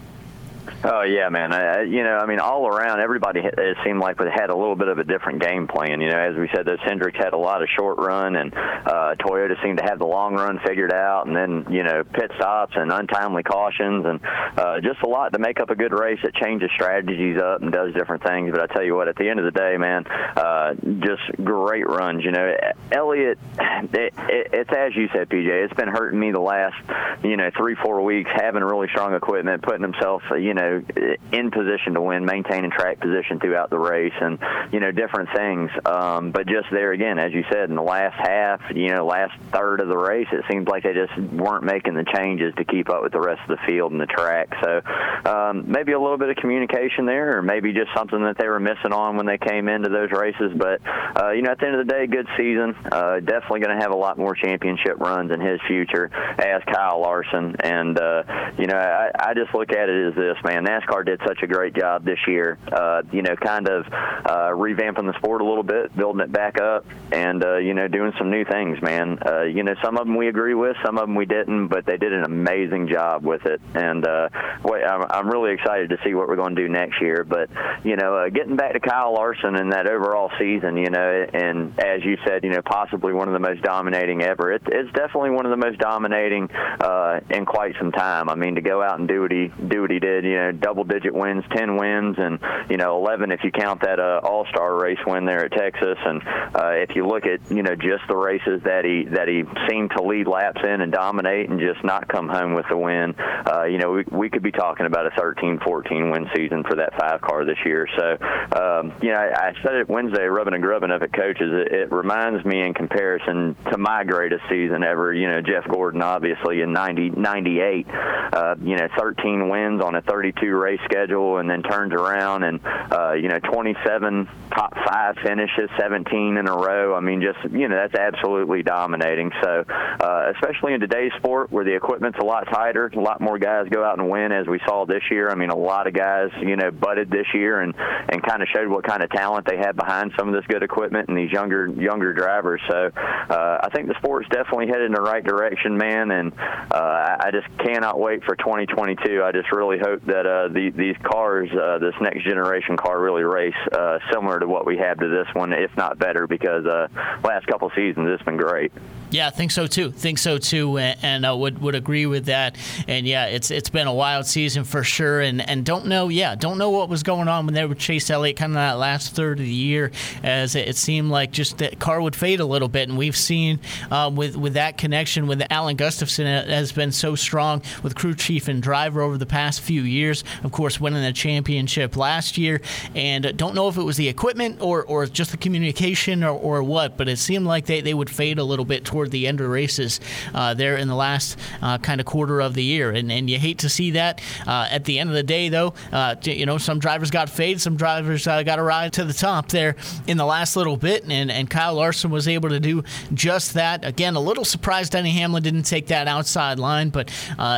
Oh 0.84 1.04
yeah, 1.04 1.30
man. 1.30 1.54
I, 1.54 1.84
you 1.84 2.04
know, 2.04 2.18
I 2.18 2.26
mean, 2.26 2.40
all 2.40 2.68
around, 2.68 3.02
everybody 3.02 3.42
it 3.42 3.78
seemed 3.86 4.00
like 4.00 4.18
had 4.20 4.50
a 4.50 4.56
little 4.56 4.76
bit 4.76 4.88
of 4.88 4.98
a 4.98 5.04
different 5.04 5.42
game 5.42 5.68
plan. 5.68 6.02
You 6.02 6.10
know, 6.10 6.18
as 6.18 6.36
we 6.36 6.50
said, 6.56 6.66
those 6.66 6.80
Hendricks 6.84 7.18
had 7.18 7.34
a 7.34 7.38
lot 7.38 7.62
of 7.62 7.70
short 7.78 8.00
run, 8.00 8.36
and 8.36 8.54
uh, 8.54 9.16
Toyota 9.20 9.62
seemed 9.64 9.78
to 9.78 9.84
have 9.84 10.00
the 10.00 10.08
long 10.08 10.34
run 10.34 10.60
figured 10.66 10.92
out, 10.92 11.28
and 11.28 11.36
then 11.36 11.68
you 11.70 11.84
know, 11.84 12.04
pit 12.04 12.32
stops 12.36 12.74
and 12.76 12.92
untimely 12.92 13.44
cautions, 13.44 14.06
and 14.08 14.20
uh, 14.58 14.82
just 14.82 15.02
a 15.04 15.08
lot 15.08 15.34
to 15.34 15.40
make 15.40 15.60
up 15.60 15.70
a 15.70 15.76
good 15.76 15.94
race. 15.94 16.20
It 16.24 16.34
changes 16.36 16.72
strategies 16.74 17.38
up 17.40 17.62
and 17.62 17.72
does 17.72 17.94
different 17.94 18.24
things. 18.24 18.52
But 18.52 18.62
I 18.62 18.74
tell 18.74 18.84
you 18.84 18.96
what, 18.96 19.08
at 19.08 19.18
the 19.18 19.30
end 19.30 19.40
of 19.40 19.46
the 19.46 19.52
day, 19.52 19.78
man, 19.78 20.08
uh, 20.08 20.74
just 21.00 21.44
great 21.44 21.88
runs. 21.88 22.24
You 22.24 22.32
know, 22.32 22.56
Elliott, 22.92 23.38
it, 23.60 24.14
it, 24.18 24.50
it's 24.54 24.72
as 24.76 24.96
you 24.96 25.10
said, 25.14 25.30
PJ. 25.30 25.48
It's 25.48 25.74
been 25.76 25.90
hurting 25.90 26.20
me 26.20 26.32
the 26.32 26.40
last, 26.42 26.82
you 27.24 27.38
know, 27.38 27.52
three 27.56 27.76
four 27.76 28.02
weeks 28.02 28.32
having 28.34 28.64
really 28.64 28.88
strong 28.88 29.14
equipment, 29.14 29.62
putting 29.62 29.84
himself, 29.84 30.24
you 30.40 30.56
know 30.56 30.71
in 30.80 31.52
position 31.52 31.94
to 31.94 32.02
win, 32.02 32.26
maintaining 32.26 32.72
track 32.72 33.00
position 33.00 33.40
throughout 33.40 33.70
the 33.70 33.80
race, 33.80 34.14
and 34.20 34.40
you 34.72 34.80
know 34.80 34.92
different 34.92 35.30
things. 35.36 35.70
Um, 35.86 36.32
but 36.32 36.48
just 36.48 36.68
there 36.72 36.92
again, 36.92 37.20
as 37.20 37.34
you 37.34 37.44
said, 37.52 37.70
in 37.70 37.76
the 37.76 37.82
last 37.82 38.16
half, 38.16 38.62
you 38.76 38.90
know, 38.90 39.06
last 39.06 39.34
third 39.52 39.82
of 39.82 39.88
the 39.88 39.98
race, 39.98 40.28
it 40.32 40.44
seems 40.50 40.68
like 40.68 40.84
they 40.84 40.94
just 40.94 41.16
weren't 41.32 41.64
making 41.64 41.96
the 41.96 42.06
changes 42.16 42.54
to 42.58 42.66
keep 42.66 42.90
up 42.90 43.04
with 43.04 43.12
the 43.12 43.22
rest 43.22 43.42
of 43.50 43.58
the 43.58 43.66
field 43.68 43.92
and 43.92 44.02
the 44.02 44.06
track. 44.06 44.50
So 44.64 44.82
um, 45.30 45.66
maybe 45.72 45.94
a 45.94 46.00
little 46.00 46.18
bit 46.18 46.30
of 46.30 46.36
communication 46.38 47.06
there, 47.06 47.38
or 47.38 47.42
maybe 47.42 47.74
just 47.74 47.90
something 47.96 48.24
that 48.24 48.38
they 48.38 48.48
were 48.48 48.60
missing 48.60 48.94
on 48.94 49.18
when 49.18 49.26
they 49.26 49.38
came 49.38 49.68
into 49.68 49.90
those 49.90 50.12
races. 50.12 50.52
But 50.56 50.82
uh, 51.16 51.32
you 51.32 51.42
know, 51.42 51.52
at 51.52 51.60
the 51.60 51.68
end 51.68 51.76
of 51.76 51.88
the 51.88 51.94
day, 51.94 52.08
good 52.08 52.28
season. 52.38 52.76
Uh, 52.92 53.20
definitely 53.20 53.62
going 53.62 53.76
to 53.76 53.82
have 53.82 53.92
a 53.92 53.98
lot 53.98 54.18
more 54.18 54.36
championship 54.36 55.00
runs 55.00 55.32
in 55.32 55.40
his 55.40 55.60
future 55.68 56.10
as 56.38 56.62
Kyle 56.72 57.02
Larson. 57.02 57.56
And 57.60 57.98
uh, 58.00 58.24
you 58.58 58.68
know, 58.68 58.78
I, 58.78 59.12
I 59.18 59.34
just 59.34 59.54
look 59.54 59.72
at 59.72 59.90
it 59.90 60.08
as 60.10 60.16
this 60.16 60.38
man 60.44 60.61
man. 60.62 60.72
NASCAR 60.72 61.06
did 61.06 61.20
such 61.26 61.44
a 61.44 61.48
great 61.48 61.74
job 61.74 62.06
this 62.06 62.20
year, 62.28 62.58
uh, 62.72 63.02
you 63.12 63.22
know, 63.22 63.36
kind 63.36 63.68
of 63.68 63.86
uh, 63.88 64.50
revamping 64.52 65.12
the 65.12 65.18
sport 65.18 65.42
a 65.42 65.46
little 65.46 65.64
bit, 65.64 65.96
building 65.96 66.22
it 66.22 66.32
back 66.32 66.60
up, 66.60 66.86
and, 67.12 67.44
uh, 67.44 67.58
you 67.58 67.74
know, 67.74 67.88
doing 67.88 68.14
some 68.18 68.32
new 68.32 68.46
things, 68.46 68.82
man. 68.82 69.20
Uh, 69.26 69.44
you 69.44 69.64
know, 69.64 69.76
some 69.84 69.98
of 69.98 70.06
them 70.06 70.16
we 70.16 70.28
agree 70.28 70.54
with, 70.54 70.78
some 70.84 70.98
of 70.98 71.02
them 71.08 71.16
we 71.16 71.26
didn't, 71.26 71.68
but 71.68 71.86
they 71.86 71.98
did 71.98 72.14
an 72.14 72.24
amazing 72.24 72.88
job 72.88 73.24
with 73.26 73.46
it. 73.46 73.62
And 73.74 74.06
uh, 74.08 74.30
wait, 74.64 74.84
I'm, 74.84 75.06
I'm 75.10 75.30
really 75.30 75.54
excited 75.54 75.90
to 75.90 75.98
see 76.04 76.14
what 76.14 76.28
we're 76.28 76.36
going 76.36 76.56
to 76.56 76.62
do 76.62 76.70
next 76.70 77.02
year. 77.02 77.26
But, 77.28 77.50
you 77.84 77.96
know, 77.96 78.16
uh, 78.16 78.30
getting 78.30 78.56
back 78.56 78.74
to 78.74 78.80
Kyle 78.80 79.14
Larson 79.14 79.56
and 79.56 79.74
that 79.74 79.88
overall 79.88 80.32
season, 80.40 80.78
you 80.78 80.90
know, 80.90 81.26
and 81.34 81.78
as 81.80 82.04
you 82.04 82.18
said, 82.26 82.44
you 82.44 82.52
know, 82.52 82.62
possibly 82.62 83.14
one 83.14 83.28
of 83.28 83.34
the 83.34 83.40
most 83.40 83.62
dominating 83.62 84.22
ever. 84.22 84.54
It, 84.54 84.64
it's 84.68 84.92
definitely 84.94 85.32
one 85.32 85.46
of 85.46 85.52
the 85.52 85.58
most 85.58 85.80
dominating 85.80 86.50
uh, 86.52 87.20
in 87.30 87.46
quite 87.46 87.76
some 87.80 87.92
time. 87.92 88.30
I 88.30 88.36
mean, 88.36 88.56
to 88.56 88.62
go 88.62 88.82
out 88.82 89.00
and 89.00 89.08
do 89.08 89.22
what 89.22 89.32
he 89.32 89.52
do 89.68 89.82
what 89.82 89.92
he 89.92 90.00
did, 90.00 90.24
you 90.24 90.36
know, 90.36 90.51
double 90.60 90.84
digit 90.84 91.14
wins, 91.14 91.44
10 91.56 91.78
wins, 91.78 92.16
and, 92.18 92.40
you 92.70 92.78
know, 92.78 92.98
11 92.98 93.32
if 93.32 93.44
you 93.44 93.52
count 93.52 93.82
that 93.82 94.00
uh, 94.00 94.20
All 94.24 94.46
Star 94.50 94.76
race 94.76 95.00
win 95.06 95.26
there 95.26 95.46
at 95.46 95.52
Texas. 95.52 95.98
And 96.06 96.22
uh, 96.56 96.72
if 96.74 96.96
you 96.96 97.08
look 97.08 97.26
at, 97.26 97.52
you 97.52 97.64
know, 97.64 97.76
just 97.76 98.04
the 98.08 98.16
races 98.16 98.62
that 98.64 98.86
he 98.86 99.06
that 99.12 99.28
he 99.28 99.44
seemed 99.70 99.92
to 99.98 100.04
lead 100.04 100.28
laps 100.28 100.62
in 100.64 100.82
and 100.82 100.92
dominate 100.92 101.50
and 101.50 101.60
just 101.60 101.84
not 101.84 102.08
come 102.08 102.30
home 102.30 102.54
with 102.54 102.66
the 102.70 102.78
win, 102.78 103.16
uh, 103.18 103.64
you 103.64 103.78
know, 103.78 103.92
we, 103.92 104.04
we 104.12 104.30
could 104.30 104.44
be 104.44 104.52
talking 104.52 104.86
about 104.86 105.06
a 105.06 105.12
13 105.18 105.60
14 105.64 106.12
win 106.12 106.30
season 106.36 106.64
for 106.64 106.76
that 106.76 106.94
five 107.00 107.22
car 107.22 107.46
this 107.46 107.58
year. 107.66 107.88
So, 107.98 108.18
um, 108.58 108.94
you 109.02 109.10
know, 109.10 109.18
I, 109.18 109.50
I 109.50 109.54
said 109.64 109.76
it 109.76 109.90
Wednesday, 109.90 110.26
rubbing 110.26 110.54
and 110.54 110.64
grubbing 110.64 110.92
of 110.92 111.02
it, 111.02 111.14
coaches. 111.14 111.52
It, 111.52 111.72
it 111.72 111.92
reminds 111.92 112.44
me 112.46 112.62
in 112.62 112.74
comparison 112.74 113.56
to 113.72 113.78
my 113.78 114.04
greatest 114.04 114.44
season 114.50 114.84
ever, 114.84 115.14
you 115.14 115.28
know, 115.28 115.42
Jeff 115.42 115.68
Gordon, 115.68 116.02
obviously, 116.02 116.62
in 116.62 116.74
90, 116.74 117.12
98, 117.12 117.88
uh, 117.90 118.56
you 118.62 118.76
know, 118.78 118.88
13 118.98 119.50
wins 119.50 119.82
on 119.82 119.96
a 119.96 120.02
32 120.02 120.41
two 120.42 120.56
race 120.56 120.80
schedule 120.86 121.38
and 121.38 121.50
then 121.50 121.64
turns 121.64 121.94
around 121.94 122.44
and 122.44 122.60
uh, 122.92 123.14
you 123.14 123.30
know 123.30 123.40
27 123.40 124.28
top 124.54 124.74
five 124.86 125.16
finishes, 125.24 125.70
17 125.80 126.38
in 126.38 126.48
a 126.48 126.54
row. 126.54 126.96
I 126.96 127.00
mean, 127.00 127.22
just 127.22 127.54
you 127.54 127.68
know 127.68 127.76
that's 127.76 127.96
absolutely 127.96 128.64
dominating. 128.64 129.32
So 129.42 129.64
uh, 129.68 130.32
especially 130.36 130.74
in 130.74 130.80
today's 130.80 131.12
sport 131.18 131.52
where 131.52 131.64
the 131.64 131.76
equipment's 131.76 132.20
a 132.20 132.24
lot 132.24 132.48
tighter, 132.52 132.92
a 132.94 133.00
lot 133.00 133.22
more 133.22 133.38
guys 133.38 133.68
go 133.70 133.84
out 133.84 134.00
and 134.00 134.10
win 134.10 134.32
as 134.32 134.48
we 134.48 134.60
saw 134.66 134.86
this 134.86 135.04
year. 135.10 135.30
I 135.30 135.36
mean, 135.36 135.50
a 135.50 135.58
lot 135.58 135.88
of 135.88 135.94
guys 135.94 136.30
you 136.42 136.56
know 136.56 136.72
butted 136.72 137.10
this 137.10 137.28
year 137.34 137.62
and 137.62 137.74
and 137.78 138.22
kind 138.24 138.42
of 138.42 138.48
showed 138.54 138.68
what 138.68 138.86
kind 138.86 139.04
of 139.04 139.10
talent 139.10 139.46
they 139.46 139.58
had 139.58 139.76
behind 139.76 140.12
some 140.18 140.28
of 140.28 140.34
this 140.34 140.46
good 140.48 140.64
equipment 140.64 141.10
and 141.10 141.18
these 141.18 141.32
younger 141.32 141.68
younger 141.68 142.14
drivers. 142.14 142.62
So 142.70 142.92
uh, 142.96 143.58
I 143.64 143.70
think 143.74 143.88
the 143.88 143.96
sport's 144.00 144.28
definitely 144.30 144.68
headed 144.68 144.86
in 144.86 144.94
the 144.94 145.02
right 145.02 145.24
direction, 145.24 145.78
man. 145.78 146.12
And 146.12 146.34
uh, 146.72 147.18
I 147.20 147.32
just 147.32 147.48
cannot 147.60 148.00
wait 148.00 148.24
for 148.24 148.36
2022. 148.36 149.24
I 149.24 149.32
just 149.32 149.52
really 149.52 149.78
hope 149.80 150.06
that 150.06 150.21
uh, 150.26 150.48
the, 150.48 150.72
these 150.76 150.96
cars, 151.04 151.50
uh, 151.52 151.80
this 151.80 151.94
next 152.02 152.24
generation 152.24 152.78
car, 152.78 153.00
really 153.00 153.24
race 153.24 153.54
uh, 153.72 154.00
similar 154.12 154.40
to 154.40 154.48
what 154.48 154.66
we 154.66 154.78
have 154.78 155.00
to 155.00 155.08
this 155.08 155.28
one, 155.34 155.54
if 155.54 155.76
not 155.78 155.98
better, 155.98 156.28
because 156.28 156.66
uh, 156.66 156.88
last 157.24 157.48
couple 157.48 157.70
seasons 157.76 158.08
it's 158.10 158.24
been 158.24 158.38
great. 158.38 158.72
Yeah, 159.12 159.28
I 159.28 159.30
think 159.30 159.52
so 159.52 159.68
too. 159.68 159.92
Think 159.92 160.18
so 160.20 160.38
too, 160.38 160.78
and, 160.78 161.26
uh, 161.26 161.36
would 161.36 161.62
would 161.62 161.76
agree 161.76 162.06
with 162.06 162.26
that. 162.26 162.56
And 162.88 163.06
yeah, 163.06 163.26
it's 163.26 163.52
it's 163.52 163.70
been 163.70 163.88
a 163.88 163.94
wild 163.94 164.26
season 164.26 164.64
for 164.64 164.84
sure. 164.84 165.20
And 165.20 165.48
and 165.48 165.66
don't 165.66 165.88
know, 165.88 166.08
yeah, 166.08 166.36
don't 166.36 166.58
know 166.58 166.70
what 166.70 166.88
was 166.88 167.04
going 167.04 167.28
on 167.28 167.46
when 167.46 167.54
they 167.54 167.66
were 167.66 167.76
Chase 167.76 168.10
Elliott 168.10 168.38
kind 168.38 168.54
of 168.54 168.56
that 168.56 168.78
last 168.78 169.14
third 169.14 169.40
of 169.40 169.46
the 169.46 169.52
year, 169.52 169.92
as 170.24 170.56
it, 170.56 170.70
it 170.70 170.78
seemed 170.78 171.12
like 171.12 171.32
just 171.32 171.58
that 171.58 171.78
car 171.78 172.02
would 172.02 172.16
fade 172.16 172.40
a 172.40 172.46
little 172.46 172.70
bit. 172.70 172.88
And 172.88 172.98
we've 172.98 173.18
seen 173.18 173.60
uh, 173.92 174.10
with 174.14 174.38
with 174.38 174.54
that 174.54 174.78
connection 174.78 175.28
with 175.28 175.44
Alan 175.50 175.76
Gustafson 175.76 176.26
has 176.26 176.72
been 176.72 176.94
so 176.94 177.16
strong 177.16 177.62
with 177.84 177.96
crew 177.96 178.16
chief 178.16 178.48
and 178.48 178.64
driver 178.64 179.02
over 179.02 179.18
the 179.18 179.26
past 179.26 179.60
few 179.60 179.82
years. 179.82 180.24
Of 180.44 180.54
course, 180.54 180.80
winning 180.80 181.04
the 181.04 181.12
championship 181.12 181.98
last 181.98 182.38
year, 182.38 182.62
and 182.96 183.36
don't 183.36 183.56
know 183.56 183.68
if 183.68 183.76
it 183.76 183.84
was 183.84 183.98
the 183.98 184.08
equipment 184.08 184.62
or 184.62 184.84
or 184.84 185.06
just 185.06 185.32
the 185.32 185.38
communication 185.38 186.24
or, 186.24 186.32
or 186.32 186.64
what, 186.64 186.96
but 186.96 187.10
it 187.10 187.18
seemed 187.18 187.46
like 187.46 187.66
they, 187.66 187.82
they 187.82 187.94
would 187.94 188.10
fade 188.10 188.40
a 188.40 188.44
little 188.44 188.64
bit 188.64 188.86
towards 188.86 189.01
toward 189.02 189.10
the 189.10 189.26
end 189.26 189.42
of 189.42 189.50
races 189.50 190.00
uh, 190.36 190.54
there 190.54 190.78
in 190.78 190.88
the 190.88 190.94
last 190.94 191.36
uh, 191.64 191.80
kind 191.80 192.00
of 192.00 192.06
quarter 192.06 192.40
of 192.40 192.54
the 192.54 192.64
year. 192.64 192.92
And, 192.92 193.12
and 193.12 193.28
you 193.28 193.40
hate 193.40 193.58
to 193.60 193.70
see 193.70 193.92
that. 193.92 194.22
Uh, 194.46 194.68
at 194.70 194.86
the 194.86 195.00
end 195.00 195.10
of 195.10 195.16
the 195.16 195.24
day, 195.24 195.50
though, 195.50 195.74
uh, 195.92 196.16
you 196.22 196.46
know, 196.46 196.60
some 196.60 196.78
drivers 196.78 197.10
got 197.10 197.28
fade, 197.28 197.60
some 197.60 197.76
drivers 197.78 198.28
uh, 198.28 198.44
got 198.44 198.60
a 198.60 198.64
ride 198.64 198.94
to 198.94 199.04
the 199.04 199.14
top 199.14 199.48
there 199.48 199.76
in 200.06 200.18
the 200.18 200.26
last 200.26 200.56
little 200.56 200.78
bit. 200.78 201.04
And, 201.10 201.32
and 201.32 201.50
Kyle 201.50 201.74
Larson 201.74 202.12
was 202.12 202.28
able 202.28 202.50
to 202.50 202.60
do 202.60 202.84
just 203.12 203.56
that. 203.56 203.84
Again, 203.84 204.16
a 204.16 204.20
little 204.20 204.46
surprised 204.46 204.92
Denny 204.92 205.10
Hamlin 205.10 205.42
didn't 205.42 205.64
take 205.64 205.88
that 205.88 206.08
outside 206.08 206.60
line, 206.60 206.90
but 206.90 207.10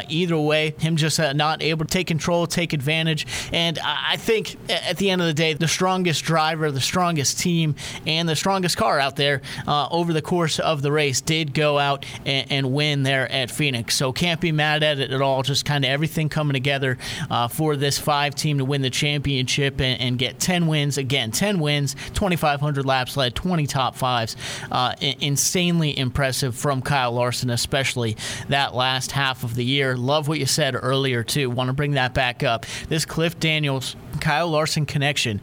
either 0.08 0.38
way, 0.38 0.76
him 0.80 0.96
just 0.96 1.20
not 1.20 1.62
able 1.62 1.84
to 1.84 1.92
take 1.92 2.08
control, 2.08 2.48
take 2.48 2.72
advantage. 2.72 3.28
And 3.52 3.80
I 3.84 4.16
think 4.16 4.56
at 4.70 4.96
the 4.96 5.10
end 5.10 5.20
of 5.20 5.28
the 5.28 5.34
day, 5.34 5.54
the 5.54 5.68
strongest 5.68 6.24
driver, 6.24 6.72
the 6.72 6.80
strongest 6.80 7.40
team, 7.40 7.76
and 8.08 8.30
the 8.30 8.36
strongest 8.38 8.78
car 8.78 8.98
out 8.98 9.18
there 9.18 9.42
over 9.68 10.14
the 10.14 10.22
course 10.22 10.60
of 10.60 10.82
the 10.82 10.92
race 10.92 11.20
did 11.34 11.54
go 11.56 11.80
out 11.80 12.06
and, 12.28 12.52
and, 12.52 12.74
win 12.74 13.02
there 13.02 13.30
at 13.32 13.50
Phoenix. 13.50 13.96
So 13.96 14.14
can't 14.14 14.40
be 14.40 14.52
mad 14.52 14.84
at 14.84 15.00
it 15.00 15.12
at 15.12 15.20
all. 15.20 15.42
Just 15.42 15.66
kind 15.66 15.84
of 15.84 15.90
everything 15.90 16.30
coming 16.30 16.54
together 16.54 17.00
uh, 17.28 17.48
for 17.48 17.76
this 17.76 17.98
five 17.98 18.36
team 18.36 18.60
to 18.60 18.66
win 18.66 18.84
the 18.84 18.92
championship 18.92 19.82
and, 19.82 20.00
and, 20.00 20.20
get 20.20 20.40
10 20.40 20.68
wins. 20.68 21.00
Again, 21.00 21.32
10 21.32 21.60
wins, 21.60 21.96
2,500 22.14 22.86
laps 22.86 23.18
led, 23.18 23.34
20 23.34 23.66
top 23.66 23.96
fives. 23.96 24.36
Uh, 24.72 24.94
insanely 25.02 25.98
impressive 25.98 26.56
from 26.56 26.84
Kyle 26.84 27.12
Larson, 27.12 27.50
especially 27.50 28.16
that 28.50 28.76
last 28.76 29.12
half 29.12 29.44
of 29.44 29.56
the 29.56 29.66
year. 29.66 29.98
Love 29.98 30.28
what 30.28 30.38
you 30.38 30.46
said 30.46 30.76
earlier, 30.80 31.24
too. 31.24 31.50
Want 31.50 31.70
to 31.70 31.74
bring 31.74 31.94
that 31.94 32.14
back 32.14 32.44
up. 32.44 32.68
This 32.90 33.06
Cliff 33.06 33.40
Daniels 33.40 33.96
Kyle 34.20 34.50
Larson 34.50 34.86
connection 34.86 35.42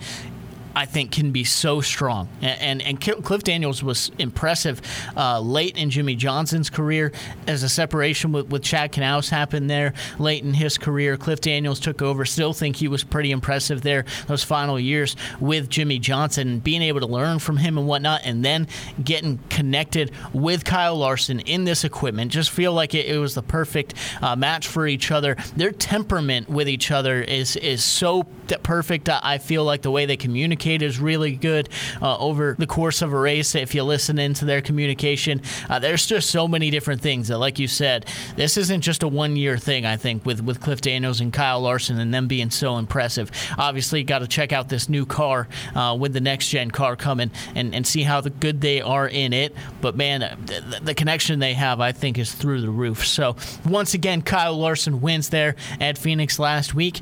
I 0.75 0.87
think 0.87 1.13
can 1.13 1.33
be 1.33 1.45
so 1.45 1.81
strong. 1.81 2.29
And 2.41 2.61
and, 2.61 2.83
and 2.83 3.25
Cliff 3.25 3.43
Daniels 3.43 3.83
was 3.83 4.11
impressive 4.19 4.81
uh, 5.17 5.41
late 5.41 5.77
in 5.77 5.91
Jimmie 5.91 6.15
Johnson's 6.15 6.71
career 6.71 7.13
as 7.47 7.63
a 7.63 7.69
separation 7.69 8.33
with, 8.33 8.49
with 8.49 8.63
Chad 8.63 8.93
Knaus 8.93 9.29
happened 9.31 9.69
there 9.69 9.95
late 10.19 10.45
in 10.45 10.55
his 10.55 10.79
career. 10.79 11.17
Cliff 11.17 11.41
Daniels 11.41 11.81
took 11.81 12.03
over. 12.03 12.25
Still 12.25 12.53
think 12.53 12.77
he 12.77 12.89
was 12.89 13.03
pretty 13.03 13.31
impressive 13.31 13.83
there 13.83 14.05
those 14.27 14.45
final 14.45 14.79
years 14.79 15.17
with 15.41 15.69
Jimmie 15.69 15.99
Johnson, 15.99 16.59
being 16.61 16.83
able 16.83 17.01
to 17.01 17.07
learn 17.07 17.39
from 17.39 17.57
him 17.57 17.79
and 17.79 17.87
whatnot, 17.87 18.23
and 18.25 18.45
then 18.45 18.69
getting 19.03 19.39
connected 19.49 20.13
with 20.33 20.65
Kyle 20.65 20.97
Larson 20.97 21.41
in 21.41 21.65
this 21.65 21.85
equipment. 21.85 22.31
Just 22.31 22.51
feel 22.51 22.73
like 22.73 22.95
it, 22.95 23.07
it 23.07 23.19
was 23.19 23.35
the 23.35 23.43
perfect 23.43 23.95
uh, 24.23 24.37
match 24.37 24.69
for 24.69 24.87
each 24.87 25.11
other. 25.11 25.37
Their 25.57 25.73
temperament 25.73 26.49
with 26.49 26.69
each 26.69 26.91
other 26.91 27.21
is 27.23 27.57
is 27.57 27.85
so 27.85 28.27
perfect. 28.63 29.09
I 29.09 29.39
feel 29.39 29.65
like 29.65 29.83
the 29.83 29.91
way 29.91 30.07
they 30.07 30.17
communicate 30.17 30.83
is 30.83 30.99
really 30.99 31.33
good 31.33 31.69
uh, 32.01 32.19
over 32.19 32.57
the 32.59 32.67
course 32.67 33.03
of 33.03 33.13
a 33.13 33.19
race. 33.19 33.55
If 33.55 33.75
you 33.75 33.83
listen 33.83 34.19
into 34.19 34.45
their 34.45 34.61
communication, 34.61 35.43
uh, 35.69 35.79
there's 35.79 36.07
just 36.07 36.31
so 36.31 36.47
many 36.49 36.71
different 36.71 37.01
things 37.01 37.29
that, 37.29 37.39
like 37.39 37.59
you 37.59 37.69
said, 37.69 38.07
this 38.37 38.57
isn't 38.57 38.81
just 38.83 39.03
a 39.03 39.09
one 39.09 39.37
year 39.37 39.59
thing. 39.59 39.87
I 39.87 39.97
think 39.97 40.25
with 40.27 40.43
with 40.43 40.61
Cliff 40.61 40.81
Daniels 40.81 41.21
and 41.21 41.33
Kyle 41.33 41.61
Larson 41.61 41.99
and 41.99 42.13
them 42.13 42.29
being 42.29 42.51
so 42.51 42.77
impressive. 42.77 43.31
Obviously, 43.59 44.03
got 44.03 44.21
to 44.21 44.29
check 44.29 44.53
out 44.53 44.69
this 44.69 44.89
new 44.89 45.07
car 45.07 45.49
uh, 45.75 45.97
with 45.99 46.13
the 46.13 46.21
next 46.21 46.49
gen 46.49 46.71
car 46.71 46.97
coming 46.97 47.31
and, 47.55 47.75
and 47.75 47.87
see 47.87 48.03
how 48.03 48.21
the 48.21 48.31
good 48.31 48.61
they 48.61 48.81
are 48.81 49.09
in 49.09 49.33
it. 49.33 49.55
But 49.81 49.97
man, 49.97 50.21
the, 50.21 50.81
the 50.83 50.95
connection 50.95 51.39
they 51.39 51.55
have, 51.55 51.81
I 51.81 51.93
think, 51.93 52.19
is 52.19 52.33
through 52.33 52.61
the 52.63 52.71
roof. 52.71 53.07
So 53.07 53.37
once 53.67 53.95
again, 53.95 54.23
Kyle 54.23 54.57
Larson 54.57 55.01
wins 55.01 55.29
there 55.29 55.57
at 55.81 55.99
Phoenix 55.99 56.39
last 56.39 56.75
week 56.75 57.01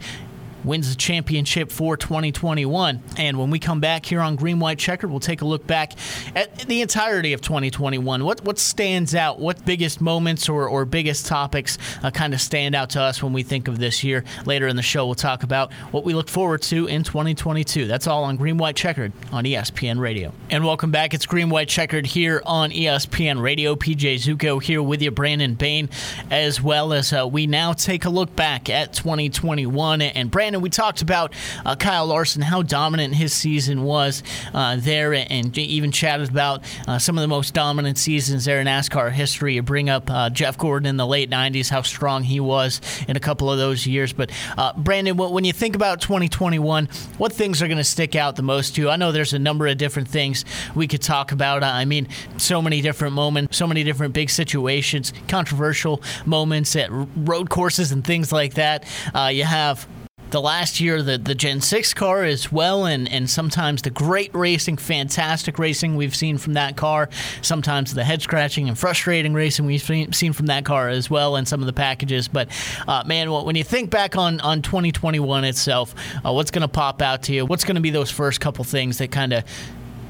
wins 0.64 0.90
the 0.90 0.96
championship 0.96 1.70
for 1.70 1.96
2021. 1.96 3.02
And 3.16 3.38
when 3.38 3.50
we 3.50 3.58
come 3.58 3.80
back 3.80 4.06
here 4.06 4.20
on 4.20 4.36
Green 4.36 4.58
White 4.58 4.78
Checkered, 4.78 5.10
we'll 5.10 5.20
take 5.20 5.42
a 5.42 5.46
look 5.46 5.66
back 5.66 5.92
at 6.34 6.58
the 6.60 6.82
entirety 6.82 7.32
of 7.32 7.40
2021. 7.40 8.24
What 8.24 8.44
what 8.44 8.58
stands 8.58 9.14
out? 9.14 9.38
What 9.38 9.64
biggest 9.64 10.00
moments 10.00 10.48
or, 10.48 10.68
or 10.68 10.84
biggest 10.84 11.26
topics 11.26 11.78
uh, 12.02 12.10
kind 12.10 12.34
of 12.34 12.40
stand 12.40 12.74
out 12.74 12.90
to 12.90 13.00
us 13.00 13.22
when 13.22 13.32
we 13.32 13.42
think 13.42 13.68
of 13.68 13.78
this 13.78 14.02
year? 14.02 14.24
Later 14.46 14.66
in 14.66 14.76
the 14.76 14.82
show, 14.82 15.06
we'll 15.06 15.14
talk 15.14 15.42
about 15.42 15.72
what 15.90 16.04
we 16.04 16.14
look 16.14 16.28
forward 16.28 16.62
to 16.62 16.86
in 16.86 17.02
2022. 17.04 17.86
That's 17.86 18.06
all 18.06 18.24
on 18.24 18.36
Green 18.36 18.58
White 18.58 18.76
Checkered 18.76 19.12
on 19.32 19.44
ESPN 19.44 19.98
Radio. 19.98 20.32
And 20.50 20.64
welcome 20.64 20.90
back. 20.90 21.14
It's 21.14 21.26
Green 21.26 21.50
White 21.50 21.68
Checkered 21.68 22.06
here 22.06 22.42
on 22.44 22.70
ESPN 22.70 23.40
Radio. 23.40 23.76
PJ 23.76 24.16
Zuko 24.16 24.62
here 24.62 24.82
with 24.82 25.02
you, 25.02 25.10
Brandon 25.10 25.54
Bain, 25.54 25.88
as 26.30 26.60
well 26.62 26.92
as 26.92 27.12
uh, 27.12 27.26
we 27.26 27.46
now 27.46 27.72
take 27.72 28.04
a 28.04 28.10
look 28.10 28.34
back 28.34 28.68
at 28.68 28.92
2021. 28.92 30.02
And 30.02 30.30
Brandon, 30.30 30.47
Brandon, 30.48 30.62
we 30.62 30.70
talked 30.70 31.02
about 31.02 31.34
uh, 31.66 31.76
Kyle 31.76 32.06
Larson, 32.06 32.40
how 32.40 32.62
dominant 32.62 33.14
his 33.14 33.34
season 33.34 33.82
was 33.82 34.22
uh, 34.54 34.76
there, 34.78 35.12
and 35.12 35.58
even 35.58 35.92
chatted 35.92 36.30
about 36.30 36.64
uh, 36.86 36.98
some 36.98 37.18
of 37.18 37.20
the 37.20 37.28
most 37.28 37.52
dominant 37.52 37.98
seasons 37.98 38.46
there 38.46 38.58
in 38.58 38.66
NASCAR 38.66 39.12
history. 39.12 39.56
You 39.56 39.62
bring 39.62 39.90
up 39.90 40.10
uh, 40.10 40.30
Jeff 40.30 40.56
Gordon 40.56 40.86
in 40.86 40.96
the 40.96 41.06
late 41.06 41.28
90s, 41.28 41.68
how 41.68 41.82
strong 41.82 42.22
he 42.22 42.40
was 42.40 42.80
in 43.06 43.14
a 43.14 43.20
couple 43.20 43.52
of 43.52 43.58
those 43.58 43.86
years. 43.86 44.14
But, 44.14 44.30
uh, 44.56 44.72
Brandon, 44.72 45.18
when 45.18 45.44
you 45.44 45.52
think 45.52 45.76
about 45.76 46.00
2021, 46.00 46.88
what 47.18 47.30
things 47.30 47.60
are 47.60 47.66
going 47.66 47.76
to 47.76 47.84
stick 47.84 48.16
out 48.16 48.36
the 48.36 48.42
most 48.42 48.76
to 48.76 48.80
you? 48.80 48.88
I 48.88 48.96
know 48.96 49.12
there's 49.12 49.34
a 49.34 49.38
number 49.38 49.66
of 49.66 49.76
different 49.76 50.08
things 50.08 50.46
we 50.74 50.88
could 50.88 51.02
talk 51.02 51.30
about. 51.30 51.62
I 51.62 51.84
mean, 51.84 52.08
so 52.38 52.62
many 52.62 52.80
different 52.80 53.14
moments, 53.14 53.54
so 53.54 53.66
many 53.66 53.84
different 53.84 54.14
big 54.14 54.30
situations, 54.30 55.12
controversial 55.28 56.00
moments 56.24 56.74
at 56.74 56.88
road 56.90 57.50
courses 57.50 57.92
and 57.92 58.02
things 58.02 58.32
like 58.32 58.54
that. 58.54 58.86
Uh, 59.14 59.26
you 59.26 59.44
have 59.44 59.86
the 60.30 60.40
last 60.40 60.80
year 60.80 61.02
the, 61.02 61.18
the 61.18 61.34
Gen 61.34 61.60
6 61.60 61.94
car 61.94 62.24
as 62.24 62.52
well, 62.52 62.84
and, 62.84 63.10
and 63.10 63.28
sometimes 63.28 63.82
the 63.82 63.90
great 63.90 64.34
racing, 64.34 64.76
fantastic 64.76 65.58
racing 65.58 65.96
we've 65.96 66.14
seen 66.14 66.38
from 66.38 66.54
that 66.54 66.76
car, 66.76 67.08
sometimes 67.42 67.94
the 67.94 68.04
head 68.04 68.22
scratching 68.22 68.68
and 68.68 68.78
frustrating 68.78 69.34
racing 69.34 69.66
we've 69.66 69.82
seen 69.82 70.32
from 70.32 70.46
that 70.46 70.64
car 70.64 70.88
as 70.88 71.08
well, 71.08 71.36
and 71.36 71.48
some 71.48 71.60
of 71.60 71.66
the 71.66 71.72
packages. 71.72 72.28
But 72.28 72.48
uh, 72.86 73.04
man, 73.06 73.30
when 73.30 73.56
you 73.56 73.64
think 73.64 73.90
back 73.90 74.16
on, 74.16 74.40
on 74.40 74.62
2021 74.62 75.44
itself, 75.44 75.94
uh, 76.24 76.32
what's 76.32 76.50
going 76.50 76.62
to 76.62 76.68
pop 76.68 77.00
out 77.02 77.22
to 77.24 77.32
you? 77.32 77.46
What's 77.46 77.64
going 77.64 77.76
to 77.76 77.80
be 77.80 77.90
those 77.90 78.10
first 78.10 78.40
couple 78.40 78.64
things 78.64 78.98
that 78.98 79.10
kind 79.10 79.32
of 79.32 79.44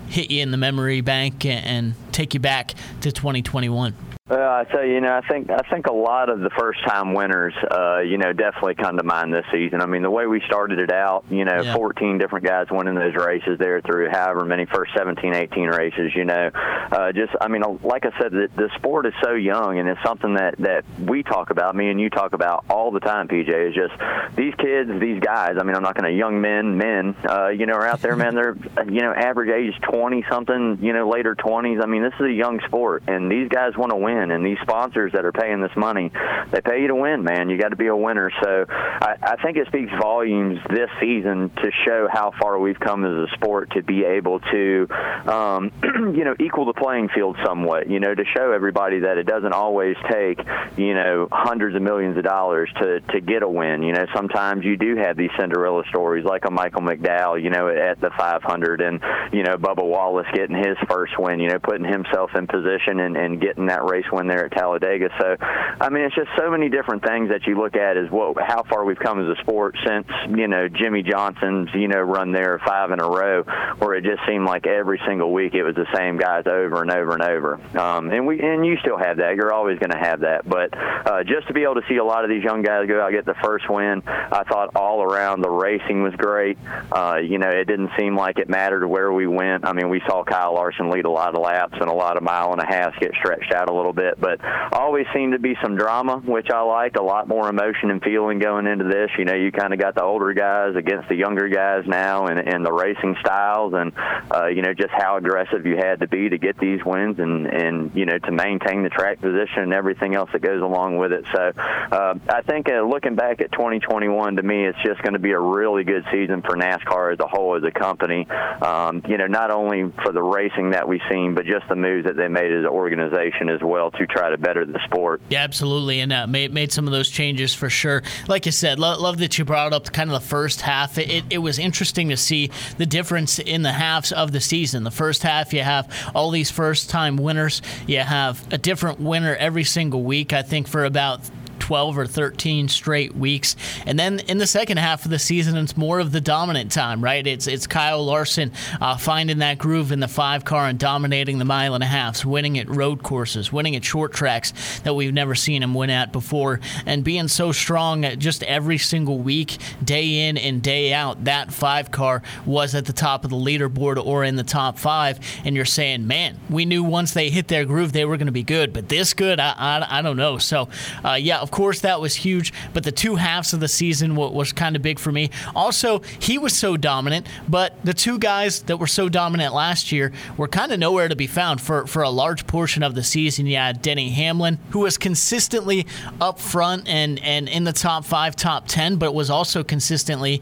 hit 0.08 0.30
you 0.30 0.42
in 0.42 0.50
the 0.50 0.56
memory 0.56 1.00
bank 1.00 1.44
and, 1.44 1.64
and 1.64 2.12
take 2.12 2.34
you 2.34 2.40
back 2.40 2.74
to 3.02 3.12
2021? 3.12 3.94
Well, 4.28 4.52
I 4.52 4.64
tell 4.64 4.84
you, 4.84 4.94
you 4.94 5.00
know, 5.00 5.14
I 5.14 5.26
think 5.26 5.48
I 5.48 5.62
think 5.70 5.86
a 5.86 5.92
lot 5.92 6.28
of 6.28 6.40
the 6.40 6.50
first-time 6.50 7.14
winners, 7.14 7.54
uh, 7.70 8.00
you 8.00 8.18
know, 8.18 8.34
definitely 8.34 8.74
come 8.74 8.98
to 8.98 9.02
mind 9.02 9.32
this 9.32 9.46
season. 9.50 9.80
I 9.80 9.86
mean, 9.86 10.02
the 10.02 10.10
way 10.10 10.26
we 10.26 10.42
started 10.44 10.78
it 10.78 10.92
out, 10.92 11.24
you 11.30 11.46
know, 11.46 11.62
yeah. 11.62 11.74
14 11.74 12.18
different 12.18 12.44
guys 12.44 12.66
winning 12.70 12.94
those 12.94 13.14
races 13.14 13.58
there 13.58 13.80
through 13.80 14.10
however 14.10 14.44
many 14.44 14.66
first 14.66 14.92
17, 14.94 15.34
18 15.34 15.68
races. 15.68 16.12
You 16.14 16.26
know, 16.26 16.50
uh, 16.52 17.12
just 17.12 17.32
I 17.40 17.48
mean, 17.48 17.62
like 17.82 18.04
I 18.04 18.10
said, 18.20 18.32
the, 18.32 18.50
the 18.54 18.68
sport 18.76 19.06
is 19.06 19.14
so 19.22 19.32
young, 19.32 19.78
and 19.78 19.88
it's 19.88 20.02
something 20.04 20.34
that 20.34 20.56
that 20.58 20.84
we 20.98 21.22
talk 21.22 21.48
about, 21.48 21.74
me 21.74 21.88
and 21.88 21.98
you 21.98 22.10
talk 22.10 22.34
about 22.34 22.66
all 22.68 22.90
the 22.90 23.00
time. 23.00 23.28
PJ 23.28 23.70
is 23.70 23.74
just 23.74 23.94
these 24.36 24.54
kids, 24.56 24.90
these 25.00 25.20
guys. 25.20 25.56
I 25.58 25.62
mean, 25.62 25.74
I'm 25.74 25.82
not 25.82 25.94
going 25.94 26.12
to 26.12 26.14
young 26.14 26.38
men, 26.42 26.76
men, 26.76 27.16
uh, 27.26 27.48
you 27.48 27.64
know, 27.64 27.76
are 27.76 27.86
out 27.86 28.02
there, 28.02 28.14
man. 28.14 28.34
They're 28.34 28.58
you 28.90 29.00
know, 29.00 29.14
average 29.14 29.48
age 29.48 29.80
20 29.90 30.26
something, 30.28 30.80
you 30.82 30.92
know, 30.92 31.08
later 31.08 31.34
20s. 31.34 31.82
I 31.82 31.86
mean, 31.86 32.02
this 32.02 32.12
is 32.20 32.26
a 32.26 32.32
young 32.32 32.60
sport, 32.66 33.04
and 33.08 33.32
these 33.32 33.48
guys 33.48 33.74
want 33.74 33.90
to 33.90 33.96
win 33.96 34.17
win. 34.18 34.30
And 34.30 34.44
these 34.44 34.58
sponsors 34.62 35.12
that 35.12 35.24
are 35.24 35.32
paying 35.32 35.60
this 35.60 35.74
money, 35.76 36.10
they 36.50 36.60
pay 36.60 36.82
you 36.82 36.88
to 36.88 36.94
win, 36.94 37.22
man. 37.24 37.48
You 37.50 37.58
got 37.58 37.70
to 37.70 37.76
be 37.76 37.86
a 37.86 37.96
winner. 37.96 38.30
So 38.42 38.66
I, 38.68 39.16
I 39.22 39.36
think 39.42 39.56
it 39.56 39.66
speaks 39.68 39.92
volumes 40.00 40.58
this 40.70 40.90
season 41.00 41.50
to 41.50 41.70
show 41.84 42.08
how 42.10 42.32
far 42.40 42.58
we've 42.58 42.78
come 42.78 43.04
as 43.04 43.28
a 43.28 43.34
sport 43.34 43.70
to 43.72 43.82
be 43.82 44.04
able 44.04 44.40
to, 44.40 44.88
um, 45.26 45.72
you 45.82 46.24
know, 46.24 46.34
equal 46.40 46.66
the 46.66 46.72
playing 46.72 47.08
field 47.14 47.36
somewhat. 47.44 47.88
You 47.90 48.00
know, 48.00 48.14
to 48.14 48.24
show 48.36 48.52
everybody 48.52 49.00
that 49.00 49.18
it 49.18 49.26
doesn't 49.26 49.52
always 49.52 49.96
take, 50.10 50.40
you 50.76 50.94
know, 50.94 51.28
hundreds 51.30 51.76
of 51.76 51.82
millions 51.82 52.16
of 52.16 52.24
dollars 52.24 52.70
to 52.80 53.00
to 53.00 53.20
get 53.20 53.42
a 53.42 53.48
win. 53.48 53.82
You 53.82 53.92
know, 53.92 54.06
sometimes 54.14 54.64
you 54.64 54.76
do 54.76 54.96
have 54.96 55.16
these 55.16 55.30
Cinderella 55.38 55.84
stories 55.88 56.24
like 56.24 56.44
a 56.44 56.50
Michael 56.50 56.82
McDowell, 56.82 57.42
you 57.42 57.50
know, 57.50 57.68
at 57.68 58.00
the 58.00 58.10
500, 58.16 58.80
and 58.80 59.00
you 59.32 59.42
know, 59.42 59.56
Bubba 59.56 59.84
Wallace 59.84 60.26
getting 60.32 60.56
his 60.56 60.76
first 60.88 61.18
win. 61.18 61.40
You 61.40 61.50
know, 61.50 61.58
putting 61.58 61.86
himself 61.86 62.30
in 62.34 62.46
position 62.46 63.00
and, 63.00 63.16
and 63.16 63.40
getting 63.40 63.66
that 63.66 63.84
race 63.84 64.07
win 64.12 64.26
there 64.26 64.46
at 64.46 64.52
Talladega. 64.52 65.08
So, 65.20 65.36
I 65.80 65.88
mean, 65.90 66.04
it's 66.04 66.14
just 66.14 66.30
so 66.38 66.50
many 66.50 66.68
different 66.68 67.04
things 67.04 67.30
that 67.30 67.46
you 67.46 67.58
look 67.58 67.76
at 67.76 67.96
as 67.96 68.10
what 68.10 68.36
how 68.40 68.62
far 68.64 68.84
we've 68.84 68.98
come 68.98 69.20
as 69.20 69.38
a 69.38 69.40
sport 69.42 69.76
since 69.86 70.06
you 70.28 70.48
know 70.48 70.68
Jimmie 70.68 71.02
Johnson's 71.02 71.68
you 71.74 71.88
know 71.88 72.00
run 72.00 72.32
there 72.32 72.60
five 72.64 72.90
in 72.90 73.00
a 73.00 73.08
row, 73.08 73.42
where 73.78 73.94
it 73.94 74.04
just 74.04 74.20
seemed 74.26 74.46
like 74.46 74.66
every 74.66 75.00
single 75.06 75.32
week 75.32 75.54
it 75.54 75.62
was 75.62 75.74
the 75.74 75.86
same 75.94 76.16
guys 76.16 76.44
over 76.46 76.82
and 76.82 76.90
over 76.90 77.12
and 77.12 77.22
over. 77.22 77.78
Um, 77.78 78.10
and 78.10 78.26
we 78.26 78.40
and 78.40 78.64
you 78.64 78.76
still 78.78 78.98
have 78.98 79.18
that. 79.18 79.36
You're 79.36 79.52
always 79.52 79.78
going 79.78 79.90
to 79.90 79.98
have 79.98 80.20
that. 80.20 80.48
But 80.48 80.70
uh, 80.74 81.24
just 81.24 81.48
to 81.48 81.54
be 81.54 81.62
able 81.62 81.76
to 81.76 81.82
see 81.88 81.96
a 81.96 82.04
lot 82.04 82.24
of 82.24 82.30
these 82.30 82.42
young 82.42 82.62
guys 82.62 82.86
go 82.88 83.00
out 83.00 83.12
get 83.12 83.24
the 83.24 83.34
first 83.42 83.68
win, 83.68 84.02
I 84.06 84.44
thought 84.44 84.76
all 84.76 85.02
around 85.02 85.42
the 85.42 85.50
racing 85.50 86.02
was 86.02 86.14
great. 86.14 86.58
Uh, 86.92 87.16
you 87.22 87.38
know, 87.38 87.50
it 87.50 87.66
didn't 87.66 87.90
seem 87.98 88.16
like 88.16 88.38
it 88.38 88.48
mattered 88.48 88.86
where 88.86 89.12
we 89.12 89.26
went. 89.26 89.66
I 89.66 89.72
mean, 89.72 89.88
we 89.88 90.00
saw 90.06 90.24
Kyle 90.24 90.54
Larson 90.54 90.90
lead 90.90 91.04
a 91.04 91.10
lot 91.10 91.34
of 91.34 91.40
laps 91.40 91.74
and 91.80 91.88
a 91.88 91.94
lot 91.94 92.16
of 92.16 92.22
mile 92.22 92.52
and 92.52 92.60
a 92.60 92.66
half 92.66 92.98
get 93.00 93.12
stretched 93.14 93.52
out 93.52 93.68
a 93.68 93.74
little 93.74 93.92
but 94.18 94.40
always 94.72 95.06
seemed 95.14 95.32
to 95.32 95.38
be 95.38 95.56
some 95.62 95.76
drama, 95.76 96.18
which 96.18 96.50
I 96.50 96.60
liked. 96.62 96.96
A 96.96 97.02
lot 97.02 97.28
more 97.28 97.48
emotion 97.48 97.90
and 97.90 98.02
feeling 98.02 98.38
going 98.38 98.66
into 98.66 98.84
this. 98.84 99.10
You 99.18 99.24
know, 99.24 99.34
you 99.34 99.52
kind 99.52 99.72
of 99.72 99.78
got 99.78 99.94
the 99.94 100.02
older 100.02 100.32
guys 100.32 100.76
against 100.76 101.08
the 101.08 101.14
younger 101.14 101.48
guys 101.48 101.84
now, 101.86 102.26
and, 102.26 102.38
and 102.38 102.64
the 102.64 102.72
racing 102.72 103.16
styles, 103.20 103.74
and 103.74 103.92
uh, 104.34 104.46
you 104.46 104.62
know 104.62 104.74
just 104.74 104.90
how 104.90 105.16
aggressive 105.16 105.66
you 105.66 105.76
had 105.76 106.00
to 106.00 106.08
be 106.08 106.28
to 106.28 106.38
get 106.38 106.58
these 106.58 106.84
wins, 106.84 107.18
and 107.18 107.46
and 107.46 107.94
you 107.94 108.06
know 108.06 108.18
to 108.18 108.32
maintain 108.32 108.82
the 108.82 108.88
track 108.88 109.20
position 109.20 109.62
and 109.62 109.72
everything 109.72 110.14
else 110.14 110.30
that 110.32 110.42
goes 110.42 110.62
along 110.62 110.98
with 110.98 111.12
it. 111.12 111.24
So 111.34 111.52
uh, 111.56 112.14
I 112.28 112.42
think 112.42 112.70
uh, 112.70 112.82
looking 112.82 113.14
back 113.14 113.40
at 113.40 113.52
2021, 113.52 114.36
to 114.36 114.42
me, 114.42 114.64
it's 114.64 114.78
just 114.84 115.02
going 115.02 115.14
to 115.14 115.18
be 115.18 115.32
a 115.32 115.40
really 115.40 115.84
good 115.84 116.04
season 116.10 116.42
for 116.42 116.56
NASCAR 116.56 117.12
as 117.12 117.20
a 117.20 117.26
whole 117.26 117.56
as 117.56 117.62
a 117.64 117.70
company. 117.70 118.28
Um, 118.30 119.02
you 119.08 119.18
know, 119.18 119.26
not 119.26 119.50
only 119.50 119.92
for 120.02 120.12
the 120.12 120.22
racing 120.22 120.70
that 120.70 120.88
we've 120.88 121.00
seen, 121.10 121.34
but 121.34 121.44
just 121.44 121.68
the 121.68 121.76
moves 121.76 122.06
that 122.06 122.16
they 122.16 122.28
made 122.28 122.52
as 122.52 122.60
an 122.60 122.66
organization 122.66 123.48
as 123.48 123.60
well 123.62 123.87
to 123.92 124.06
try 124.06 124.30
to 124.30 124.38
better 124.38 124.64
the 124.64 124.80
sport. 124.84 125.20
Yeah, 125.28 125.42
absolutely, 125.42 126.00
and 126.00 126.12
uh, 126.12 126.26
made 126.26 126.52
made 126.52 126.72
some 126.72 126.86
of 126.86 126.92
those 126.92 127.08
changes 127.08 127.54
for 127.54 127.70
sure. 127.70 128.02
Like 128.26 128.46
you 128.46 128.52
said, 128.52 128.78
lo- 128.78 128.98
love 128.98 129.18
that 129.18 129.38
you 129.38 129.44
brought 129.44 129.72
up 129.72 129.92
kind 129.92 130.10
of 130.10 130.20
the 130.20 130.28
first 130.28 130.60
half. 130.60 130.98
It, 130.98 131.24
it 131.30 131.38
was 131.38 131.58
interesting 131.58 132.08
to 132.10 132.16
see 132.16 132.50
the 132.76 132.86
difference 132.86 133.38
in 133.38 133.62
the 133.62 133.72
halves 133.72 134.12
of 134.12 134.32
the 134.32 134.40
season. 134.40 134.84
The 134.84 134.90
first 134.90 135.22
half, 135.22 135.52
you 135.52 135.62
have 135.62 136.12
all 136.14 136.30
these 136.30 136.50
first 136.50 136.90
time 136.90 137.16
winners. 137.16 137.62
You 137.86 138.00
have 138.00 138.44
a 138.52 138.58
different 138.58 139.00
winner 139.00 139.34
every 139.36 139.64
single 139.64 140.02
week. 140.02 140.32
I 140.32 140.42
think 140.42 140.68
for 140.68 140.84
about 140.84 141.20
12 141.68 141.98
or 141.98 142.06
13 142.06 142.66
straight 142.66 143.14
weeks. 143.14 143.54
And 143.84 143.98
then 143.98 144.20
in 144.20 144.38
the 144.38 144.46
second 144.46 144.78
half 144.78 145.04
of 145.04 145.10
the 145.10 145.18
season, 145.18 145.54
it's 145.58 145.76
more 145.76 146.00
of 146.00 146.12
the 146.12 146.20
dominant 146.22 146.72
time, 146.72 147.04
right? 147.04 147.26
It's 147.26 147.46
it's 147.46 147.66
Kyle 147.66 148.02
Larson 148.02 148.52
uh, 148.80 148.96
finding 148.96 149.40
that 149.40 149.58
groove 149.58 149.92
in 149.92 150.00
the 150.00 150.08
five 150.08 150.46
car 150.46 150.66
and 150.66 150.78
dominating 150.78 151.38
the 151.38 151.44
mile 151.44 151.74
and 151.74 151.84
a 151.84 151.86
half, 151.86 152.24
winning 152.24 152.58
at 152.58 152.70
road 152.70 153.02
courses, 153.02 153.52
winning 153.52 153.76
at 153.76 153.84
short 153.84 154.14
tracks 154.14 154.80
that 154.80 154.94
we've 154.94 155.12
never 155.12 155.34
seen 155.34 155.62
him 155.62 155.74
win 155.74 155.90
at 155.90 156.10
before, 156.10 156.58
and 156.86 157.04
being 157.04 157.28
so 157.28 157.52
strong 157.52 158.02
at 158.06 158.18
just 158.18 158.42
every 158.44 158.78
single 158.78 159.18
week, 159.18 159.58
day 159.84 160.26
in 160.26 160.38
and 160.38 160.62
day 160.62 160.94
out. 160.94 161.24
That 161.24 161.52
five 161.52 161.90
car 161.90 162.22
was 162.46 162.74
at 162.74 162.86
the 162.86 162.94
top 162.94 163.24
of 163.24 163.30
the 163.30 163.36
leaderboard 163.36 164.02
or 164.02 164.24
in 164.24 164.36
the 164.36 164.42
top 164.42 164.78
five, 164.78 165.20
and 165.44 165.54
you're 165.54 165.66
saying, 165.66 166.06
man, 166.06 166.38
we 166.48 166.64
knew 166.64 166.82
once 166.82 167.12
they 167.12 167.28
hit 167.28 167.48
their 167.48 167.66
groove 167.66 167.92
they 167.92 168.06
were 168.06 168.16
going 168.16 168.24
to 168.24 168.32
be 168.32 168.42
good, 168.42 168.72
but 168.72 168.88
this 168.88 169.12
good, 169.12 169.38
I, 169.38 169.52
I, 169.58 169.98
I 169.98 170.02
don't 170.02 170.16
know. 170.16 170.38
So, 170.38 170.70
uh, 171.04 171.18
yeah, 171.20 171.40
of 171.40 171.50
course, 171.50 171.57
that 171.58 172.00
was 172.00 172.14
huge, 172.14 172.52
but 172.72 172.84
the 172.84 172.92
two 172.92 173.16
halves 173.16 173.52
of 173.52 173.60
the 173.60 173.68
season 173.68 174.14
was, 174.14 174.32
was 174.32 174.52
kind 174.52 174.76
of 174.76 174.82
big 174.82 174.98
for 174.98 175.10
me. 175.10 175.30
Also, 175.54 176.00
he 176.20 176.38
was 176.38 176.56
so 176.56 176.76
dominant, 176.76 177.26
but 177.48 177.74
the 177.84 177.92
two 177.92 178.18
guys 178.18 178.62
that 178.62 178.76
were 178.76 178.86
so 178.86 179.08
dominant 179.08 179.52
last 179.52 179.90
year 179.90 180.12
were 180.36 180.48
kind 180.48 180.72
of 180.72 180.78
nowhere 180.78 181.08
to 181.08 181.16
be 181.16 181.26
found 181.26 181.60
for, 181.60 181.86
for 181.86 182.02
a 182.02 182.10
large 182.10 182.46
portion 182.46 182.82
of 182.82 182.94
the 182.94 183.02
season. 183.02 183.46
You 183.46 183.56
had 183.56 183.82
Denny 183.82 184.10
Hamlin, 184.10 184.58
who 184.70 184.80
was 184.80 184.96
consistently 184.96 185.86
up 186.20 186.38
front 186.38 186.88
and, 186.88 187.18
and 187.24 187.48
in 187.48 187.64
the 187.64 187.72
top 187.72 188.04
five, 188.04 188.36
top 188.36 188.68
10, 188.68 188.96
but 188.96 189.12
was 189.12 189.28
also 189.28 189.64
consistently 189.64 190.40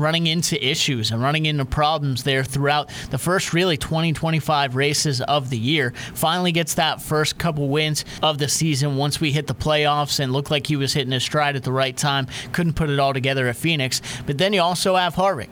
running 0.00 0.26
into 0.26 0.62
issues 0.64 1.10
and 1.10 1.22
running 1.22 1.46
into 1.46 1.64
problems 1.64 2.24
there 2.24 2.44
throughout 2.44 2.90
the 3.10 3.18
first 3.18 3.52
really 3.52 3.76
20 3.76 4.12
25 4.12 4.74
races 4.74 5.20
of 5.20 5.50
the 5.50 5.58
year. 5.58 5.92
Finally 6.14 6.52
gets 6.52 6.74
that 6.74 7.02
first 7.02 7.38
couple 7.38 7.68
wins 7.68 8.04
of 8.22 8.38
the 8.38 8.48
season 8.48 8.96
once 8.96 9.20
we 9.20 9.32
hit 9.32 9.46
the 9.46 9.54
playoffs 9.54 10.20
and 10.20 10.32
looked 10.32 10.50
like 10.50 10.66
he 10.66 10.76
was 10.76 10.92
hitting 10.92 11.12
his 11.12 11.22
stride 11.22 11.56
at 11.56 11.62
the 11.62 11.72
right 11.72 11.96
time. 11.96 12.26
Couldn't 12.52 12.74
put 12.74 12.90
it 12.90 12.98
all 12.98 13.12
together 13.12 13.46
at 13.48 13.56
phoenix. 13.56 14.00
But 14.26 14.38
then 14.38 14.52
you 14.52 14.60
also 14.60 14.96
have 14.96 15.14
harvick 15.14 15.50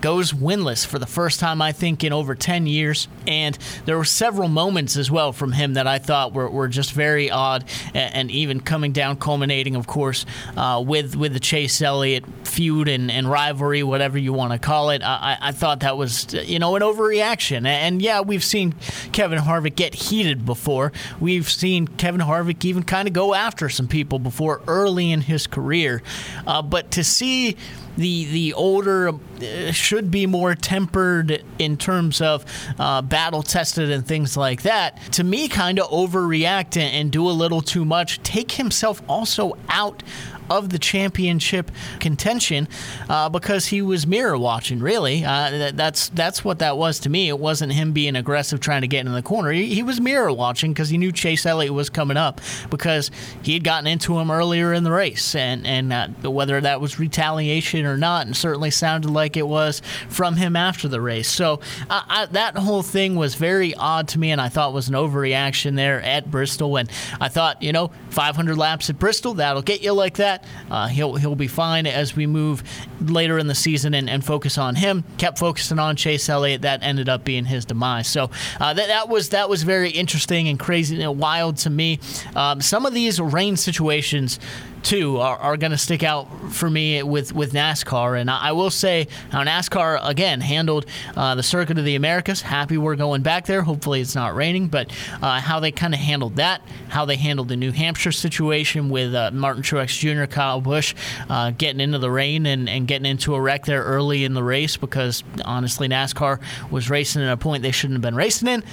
goes 0.00 0.32
winless 0.32 0.86
for 0.86 0.98
the 0.98 1.06
first 1.06 1.40
time, 1.40 1.60
I 1.62 1.72
think, 1.72 2.04
in 2.04 2.12
over 2.12 2.34
10 2.34 2.66
years. 2.66 3.08
And 3.26 3.56
there 3.84 3.96
were 3.96 4.04
several 4.04 4.48
moments 4.48 4.96
as 4.96 5.10
well 5.10 5.32
from 5.32 5.52
him 5.52 5.74
that 5.74 5.86
I 5.86 5.98
thought 5.98 6.32
were, 6.32 6.48
were 6.48 6.68
just 6.68 6.92
very 6.92 7.30
odd 7.30 7.64
and, 7.94 8.14
and 8.14 8.30
even 8.30 8.60
coming 8.60 8.92
down, 8.92 9.16
culminating, 9.16 9.76
of 9.76 9.86
course, 9.86 10.26
uh, 10.56 10.82
with, 10.84 11.16
with 11.16 11.32
the 11.32 11.40
Chase 11.40 11.80
Elliott 11.82 12.24
feud 12.44 12.88
and, 12.88 13.10
and 13.10 13.30
rivalry, 13.30 13.82
whatever 13.82 14.18
you 14.18 14.32
want 14.32 14.52
to 14.52 14.58
call 14.58 14.90
it. 14.90 15.02
I, 15.02 15.38
I 15.40 15.52
thought 15.52 15.80
that 15.80 15.96
was, 15.96 16.32
you 16.34 16.58
know, 16.58 16.76
an 16.76 16.82
overreaction. 16.82 17.66
And 17.66 18.02
yeah, 18.02 18.20
we've 18.20 18.44
seen 18.44 18.74
Kevin 19.12 19.38
Harvick 19.38 19.76
get 19.76 19.94
heated 19.94 20.44
before. 20.44 20.92
We've 21.20 21.48
seen 21.48 21.86
Kevin 21.86 22.20
Harvick 22.20 22.64
even 22.64 22.82
kind 22.82 23.08
of 23.08 23.14
go 23.14 23.34
after 23.34 23.68
some 23.68 23.88
people 23.88 24.18
before 24.18 24.62
early 24.66 25.12
in 25.12 25.20
his 25.20 25.46
career. 25.46 26.02
Uh, 26.46 26.62
but 26.62 26.90
to 26.92 27.04
see 27.04 27.56
the 28.00 28.24
the 28.26 28.54
older 28.54 29.10
uh, 29.10 29.72
should 29.72 30.10
be 30.10 30.26
more 30.26 30.54
tempered 30.54 31.44
in 31.58 31.76
terms 31.76 32.20
of 32.20 32.44
uh, 32.78 33.02
battle 33.02 33.42
tested 33.42 33.90
and 33.90 34.06
things 34.06 34.36
like 34.36 34.62
that. 34.62 35.00
To 35.12 35.24
me, 35.24 35.48
kind 35.48 35.78
of 35.78 35.90
overreact 35.90 36.76
and, 36.76 36.94
and 36.94 37.12
do 37.12 37.28
a 37.28 37.32
little 37.32 37.60
too 37.60 37.84
much. 37.84 38.22
Take 38.22 38.52
himself 38.52 39.02
also 39.08 39.56
out 39.68 40.02
of 40.50 40.70
the 40.70 40.78
championship 40.78 41.70
contention 42.00 42.68
uh, 43.08 43.28
because 43.28 43.66
he 43.66 43.80
was 43.80 44.06
mirror 44.06 44.36
watching. 44.36 44.80
Really, 44.80 45.24
uh, 45.24 45.50
that, 45.50 45.76
that's 45.76 46.08
that's 46.10 46.44
what 46.44 46.58
that 46.58 46.76
was 46.76 46.98
to 47.00 47.08
me. 47.08 47.28
It 47.28 47.38
wasn't 47.38 47.72
him 47.72 47.92
being 47.92 48.16
aggressive 48.16 48.60
trying 48.60 48.82
to 48.82 48.88
get 48.88 49.06
in 49.06 49.12
the 49.12 49.22
corner. 49.22 49.52
He, 49.52 49.74
he 49.74 49.82
was 49.82 50.00
mirror 50.00 50.32
watching 50.32 50.72
because 50.72 50.88
he 50.88 50.98
knew 50.98 51.12
Chase 51.12 51.46
Elliott 51.46 51.72
was 51.72 51.88
coming 51.88 52.16
up 52.16 52.40
because 52.68 53.10
he 53.42 53.54
had 53.54 53.64
gotten 53.64 53.86
into 53.86 54.18
him 54.18 54.30
earlier 54.30 54.72
in 54.72 54.84
the 54.84 54.90
race, 54.90 55.34
and 55.34 55.66
and 55.66 55.92
uh, 55.92 56.08
whether 56.30 56.60
that 56.60 56.80
was 56.80 56.98
retaliation 56.98 57.86
or 57.86 57.96
not, 57.96 58.26
and 58.26 58.36
certainly 58.36 58.70
sounded 58.70 59.10
like 59.10 59.36
it 59.36 59.46
was 59.46 59.80
from 60.08 60.36
him 60.36 60.56
after 60.56 60.88
the 60.88 61.00
race. 61.00 61.28
So 61.28 61.60
I, 61.88 62.26
that 62.32 62.56
whole 62.56 62.82
thing 62.82 63.14
was 63.14 63.34
very 63.36 63.74
odd 63.74 64.08
to 64.08 64.18
me, 64.18 64.30
and 64.30 64.40
I 64.40 64.48
thought 64.48 64.72
was 64.72 64.88
an 64.88 64.94
overreaction 64.94 65.76
there 65.76 66.00
at 66.02 66.30
Bristol. 66.30 66.76
And 66.76 66.90
I 67.20 67.28
thought, 67.28 67.62
you 67.62 67.72
know, 67.72 67.90
500 68.10 68.56
laps 68.56 68.90
at 68.90 68.98
Bristol, 68.98 69.34
that'll 69.34 69.62
get 69.62 69.82
you 69.82 69.92
like 69.92 70.16
that. 70.16 70.39
Uh, 70.70 70.88
he'll 70.88 71.14
he'll 71.16 71.34
be 71.34 71.48
fine 71.48 71.86
as 71.86 72.14
we 72.14 72.26
move 72.26 72.62
later 73.00 73.38
in 73.38 73.46
the 73.46 73.54
season 73.54 73.94
and, 73.94 74.08
and 74.08 74.24
focus 74.24 74.58
on 74.58 74.74
him. 74.74 75.04
Kept 75.18 75.38
focusing 75.38 75.78
on 75.78 75.96
Chase 75.96 76.28
Elliott. 76.28 76.62
That 76.62 76.82
ended 76.82 77.08
up 77.08 77.24
being 77.24 77.44
his 77.44 77.64
demise. 77.64 78.06
So 78.06 78.30
uh, 78.60 78.74
that 78.74 78.86
that 78.88 79.08
was 79.08 79.30
that 79.30 79.48
was 79.48 79.62
very 79.62 79.90
interesting 79.90 80.48
and 80.48 80.58
crazy 80.58 81.00
and 81.00 81.18
wild 81.18 81.56
to 81.58 81.70
me. 81.70 81.98
Um, 82.34 82.60
some 82.60 82.86
of 82.86 82.94
these 82.94 83.20
rain 83.20 83.56
situations 83.56 84.38
too 84.82 85.18
are, 85.18 85.36
are 85.38 85.56
going 85.56 85.72
to 85.72 85.78
stick 85.78 86.02
out 86.02 86.26
for 86.52 86.68
me 86.68 87.02
with, 87.02 87.32
with 87.34 87.52
NASCAR. 87.52 88.20
And 88.20 88.30
I, 88.30 88.48
I 88.48 88.52
will 88.52 88.70
say 88.70 89.08
how 89.30 89.42
NASCAR, 89.42 90.00
again, 90.02 90.40
handled 90.40 90.86
uh, 91.16 91.34
the 91.34 91.42
Circuit 91.42 91.78
of 91.78 91.84
the 91.84 91.96
Americas. 91.96 92.40
Happy 92.40 92.78
we're 92.78 92.96
going 92.96 93.22
back 93.22 93.46
there. 93.46 93.62
Hopefully 93.62 94.00
it's 94.00 94.14
not 94.14 94.34
raining, 94.34 94.68
but 94.68 94.90
uh, 95.22 95.40
how 95.40 95.60
they 95.60 95.70
kind 95.70 95.94
of 95.94 96.00
handled 96.00 96.36
that, 96.36 96.62
how 96.88 97.04
they 97.04 97.16
handled 97.16 97.48
the 97.48 97.56
New 97.56 97.72
Hampshire 97.72 98.12
situation 98.12 98.88
with 98.88 99.14
uh, 99.14 99.30
Martin 99.32 99.62
Truex 99.62 99.98
Jr., 99.98 100.30
Kyle 100.30 100.60
Busch 100.60 100.94
uh, 101.28 101.50
getting 101.50 101.80
into 101.80 101.98
the 101.98 102.10
rain 102.10 102.46
and, 102.46 102.68
and 102.68 102.86
getting 102.86 103.06
into 103.06 103.34
a 103.34 103.40
wreck 103.40 103.64
there 103.64 103.82
early 103.82 104.24
in 104.24 104.34
the 104.34 104.42
race 104.42 104.76
because 104.76 105.22
honestly, 105.44 105.88
NASCAR 105.88 106.40
was 106.70 106.90
racing 106.90 107.22
at 107.22 107.32
a 107.32 107.36
point 107.36 107.62
they 107.62 107.70
shouldn't 107.70 107.96
have 107.96 108.02
been 108.02 108.14
racing 108.14 108.48
in. 108.48 108.64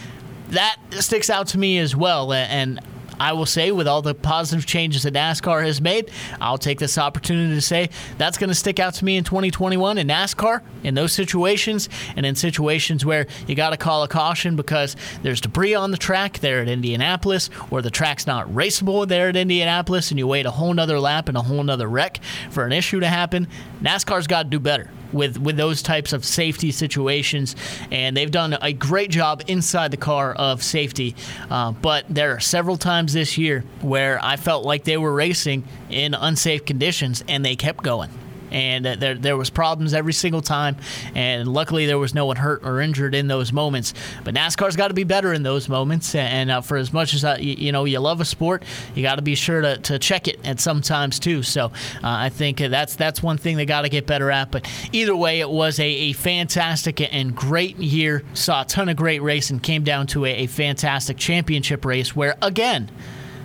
That 0.49 0.77
sticks 0.91 1.29
out 1.29 1.47
to 1.47 1.57
me 1.57 1.77
as 1.77 1.95
well. 1.95 2.31
And 2.31 2.79
I 3.19 3.33
will 3.33 3.45
say, 3.45 3.71
with 3.71 3.87
all 3.87 4.01
the 4.01 4.13
positive 4.13 4.65
changes 4.65 5.03
that 5.03 5.13
NASCAR 5.13 5.65
has 5.65 5.81
made, 5.81 6.11
I'll 6.39 6.57
take 6.57 6.79
this 6.79 6.97
opportunity 6.97 7.53
to 7.55 7.61
say 7.61 7.89
that's 8.17 8.37
going 8.37 8.49
to 8.49 8.55
stick 8.55 8.79
out 8.79 8.93
to 8.95 9.05
me 9.05 9.17
in 9.17 9.23
2021 9.23 9.97
in 9.97 10.07
NASCAR 10.07 10.61
in 10.83 10.93
those 10.93 11.13
situations 11.13 11.89
and 12.15 12.25
in 12.25 12.35
situations 12.35 13.05
where 13.05 13.27
you 13.47 13.55
got 13.55 13.71
to 13.71 13.77
call 13.77 14.03
a 14.03 14.07
caution 14.07 14.55
because 14.55 14.95
there's 15.23 15.41
debris 15.41 15.75
on 15.75 15.91
the 15.91 15.97
track 15.97 16.39
there 16.39 16.61
at 16.61 16.67
Indianapolis 16.67 17.49
or 17.71 17.81
the 17.81 17.91
track's 17.91 18.27
not 18.27 18.47
raceable 18.47 19.07
there 19.07 19.29
at 19.29 19.35
Indianapolis 19.35 20.11
and 20.11 20.19
you 20.19 20.27
wait 20.27 20.45
a 20.45 20.51
whole 20.51 20.73
nother 20.73 20.99
lap 20.99 21.27
and 21.27 21.37
a 21.37 21.41
whole 21.41 21.63
nother 21.63 21.87
wreck 21.87 22.19
for 22.51 22.65
an 22.65 22.71
issue 22.71 22.99
to 22.99 23.07
happen. 23.07 23.47
NASCAR's 23.81 24.27
got 24.27 24.43
to 24.43 24.49
do 24.49 24.59
better 24.59 24.89
with 25.13 25.37
with 25.37 25.57
those 25.57 25.81
types 25.81 26.13
of 26.13 26.25
safety 26.25 26.71
situations, 26.71 27.55
and 27.91 28.15
they've 28.15 28.31
done 28.31 28.57
a 28.61 28.73
great 28.73 29.09
job 29.09 29.43
inside 29.47 29.91
the 29.91 29.97
car 29.97 30.33
of 30.33 30.63
safety. 30.63 31.15
Uh, 31.49 31.71
but 31.71 32.05
there 32.09 32.35
are 32.35 32.39
several 32.39 32.77
times 32.77 33.13
this 33.13 33.37
year 33.37 33.63
where 33.81 34.23
I 34.23 34.35
felt 34.35 34.65
like 34.65 34.83
they 34.83 34.97
were 34.97 35.13
racing 35.13 35.63
in 35.89 36.13
unsafe 36.13 36.65
conditions, 36.65 37.23
and 37.27 37.43
they 37.43 37.55
kept 37.55 37.83
going 37.83 38.09
and 38.51 38.87
uh, 38.87 38.95
there 38.95 39.15
there 39.15 39.37
was 39.37 39.49
problems 39.49 39.93
every 39.93 40.13
single 40.13 40.41
time. 40.41 40.77
And 41.13 41.47
luckily, 41.47 41.85
there 41.85 41.99
was 41.99 42.15
no 42.15 42.25
one 42.25 42.37
hurt 42.37 42.63
or 42.63 42.81
injured 42.81 43.13
in 43.13 43.27
those 43.27 43.53
moments. 43.53 43.93
But 44.23 44.33
NASCAR's 44.33 44.75
got 44.75 44.87
to 44.87 44.93
be 44.93 45.03
better 45.03 45.33
in 45.33 45.43
those 45.43 45.69
moments. 45.69 46.15
And 46.15 46.49
uh, 46.49 46.61
for 46.61 46.77
as 46.77 46.91
much 46.91 47.13
as 47.13 47.23
uh, 47.23 47.37
you, 47.39 47.53
you, 47.53 47.71
know 47.71 47.85
you 47.85 47.99
love 47.99 48.21
a 48.21 48.25
sport, 48.25 48.63
you 48.95 49.03
got 49.03 49.15
to 49.15 49.21
be 49.21 49.35
sure 49.35 49.61
to, 49.61 49.77
to 49.77 49.99
check 49.99 50.27
it 50.27 50.39
at 50.45 50.59
some 50.59 50.81
times 50.81 51.19
too. 51.19 51.43
So 51.43 51.65
uh, 51.65 51.71
I 52.03 52.29
think 52.29 52.57
that's 52.57 52.95
that's 52.95 53.21
one 53.21 53.37
thing 53.37 53.57
they 53.57 53.65
got 53.65 53.81
to 53.83 53.89
get 53.89 54.07
better 54.07 54.31
at. 54.31 54.51
But 54.51 54.67
either 54.91 55.15
way, 55.15 55.39
it 55.39 55.49
was 55.49 55.79
a, 55.79 55.87
a 55.87 56.13
fantastic 56.13 57.01
and 57.13 57.35
great 57.35 57.77
year. 57.77 58.23
Saw 58.33 58.63
a 58.63 58.65
ton 58.65 58.89
of 58.89 58.95
great 58.95 59.21
race 59.21 59.51
and 59.51 59.61
Came 59.67 59.83
down 59.83 60.07
to 60.07 60.23
a, 60.23 60.29
a 60.29 60.47
fantastic 60.47 61.17
championship 61.17 61.83
race 61.83 62.15
where 62.15 62.37
again, 62.41 62.89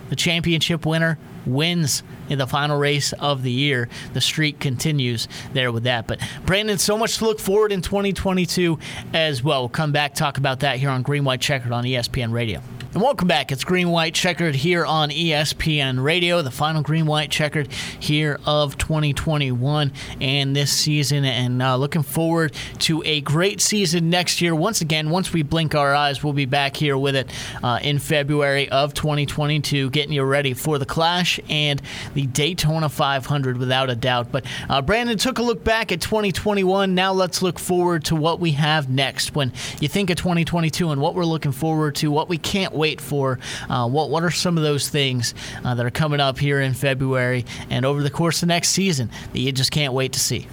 the 0.08 0.14
championship 0.14 0.86
winner 0.86 1.18
wins 1.44 2.04
in 2.28 2.38
the 2.38 2.46
final 2.46 2.78
race 2.78 3.12
of 3.14 3.42
the 3.42 3.50
year. 3.50 3.88
The 4.12 4.20
streak 4.20 4.58
continues 4.58 5.28
there 5.52 5.72
with 5.72 5.84
that. 5.84 6.06
But 6.06 6.20
Brandon, 6.46 6.78
so 6.78 6.96
much 6.96 7.18
to 7.18 7.24
look 7.24 7.40
forward 7.40 7.72
in 7.72 7.82
2022 7.82 8.78
as 9.12 9.42
well. 9.42 9.62
We'll 9.62 9.68
come 9.68 9.92
back 9.92 10.14
talk 10.14 10.38
about 10.38 10.60
that 10.60 10.78
here 10.78 10.90
on 10.90 11.02
Green 11.02 11.24
White 11.24 11.40
Checkered 11.40 11.72
on 11.72 11.84
ESPN 11.84 12.32
Radio. 12.32 12.62
And 12.94 13.00
welcome 13.00 13.26
back. 13.26 13.50
It's 13.50 13.64
Green 13.64 13.88
White 13.88 14.12
Checkered 14.12 14.54
here 14.54 14.84
on 14.84 15.08
ESPN 15.08 16.04
Radio, 16.04 16.42
the 16.42 16.50
final 16.50 16.82
Green 16.82 17.06
White 17.06 17.30
Checkered 17.30 17.72
here 17.72 18.38
of 18.44 18.76
2021 18.76 19.92
and 20.20 20.54
this 20.54 20.70
season. 20.70 21.24
And 21.24 21.62
uh, 21.62 21.76
looking 21.76 22.02
forward 22.02 22.52
to 22.80 23.02
a 23.06 23.22
great 23.22 23.62
season 23.62 24.10
next 24.10 24.42
year. 24.42 24.54
Once 24.54 24.82
again, 24.82 25.08
once 25.08 25.32
we 25.32 25.42
blink 25.42 25.74
our 25.74 25.94
eyes, 25.94 26.22
we'll 26.22 26.34
be 26.34 26.44
back 26.44 26.76
here 26.76 26.98
with 26.98 27.16
it 27.16 27.30
uh, 27.62 27.78
in 27.80 27.98
February 27.98 28.68
of 28.68 28.92
2022, 28.92 29.88
getting 29.88 30.12
you 30.12 30.22
ready 30.22 30.52
for 30.52 30.78
the 30.78 30.84
Clash 30.84 31.40
and 31.48 31.80
the 32.12 32.26
Daytona 32.26 32.90
500 32.90 33.56
without 33.56 33.88
a 33.88 33.96
doubt. 33.96 34.30
But 34.30 34.44
uh, 34.68 34.82
Brandon 34.82 35.16
took 35.16 35.38
a 35.38 35.42
look 35.42 35.64
back 35.64 35.92
at 35.92 36.02
2021. 36.02 36.94
Now 36.94 37.14
let's 37.14 37.40
look 37.40 37.58
forward 37.58 38.04
to 38.04 38.14
what 38.14 38.38
we 38.38 38.52
have 38.52 38.90
next. 38.90 39.34
When 39.34 39.50
you 39.80 39.88
think 39.88 40.10
of 40.10 40.18
2022 40.18 40.90
and 40.90 41.00
what 41.00 41.14
we're 41.14 41.24
looking 41.24 41.52
forward 41.52 41.94
to, 41.94 42.10
what 42.10 42.28
we 42.28 42.36
can't 42.36 42.74
wait 42.74 42.81
for? 43.00 43.38
Uh, 43.68 43.88
what 43.88 44.10
what 44.10 44.22
are 44.22 44.30
some 44.30 44.56
of 44.56 44.62
those 44.62 44.88
things 44.88 45.34
uh, 45.64 45.74
that 45.74 45.86
are 45.86 45.90
coming 45.90 46.20
up 46.20 46.38
here 46.38 46.60
in 46.60 46.74
February 46.74 47.44
and 47.70 47.84
over 47.84 48.02
the 48.02 48.10
course 48.10 48.42
of 48.42 48.48
next 48.48 48.70
season 48.70 49.10
that 49.32 49.38
you 49.38 49.52
just 49.52 49.70
can't 49.70 49.92
wait 49.92 50.12
to 50.12 50.20
see? 50.20 50.46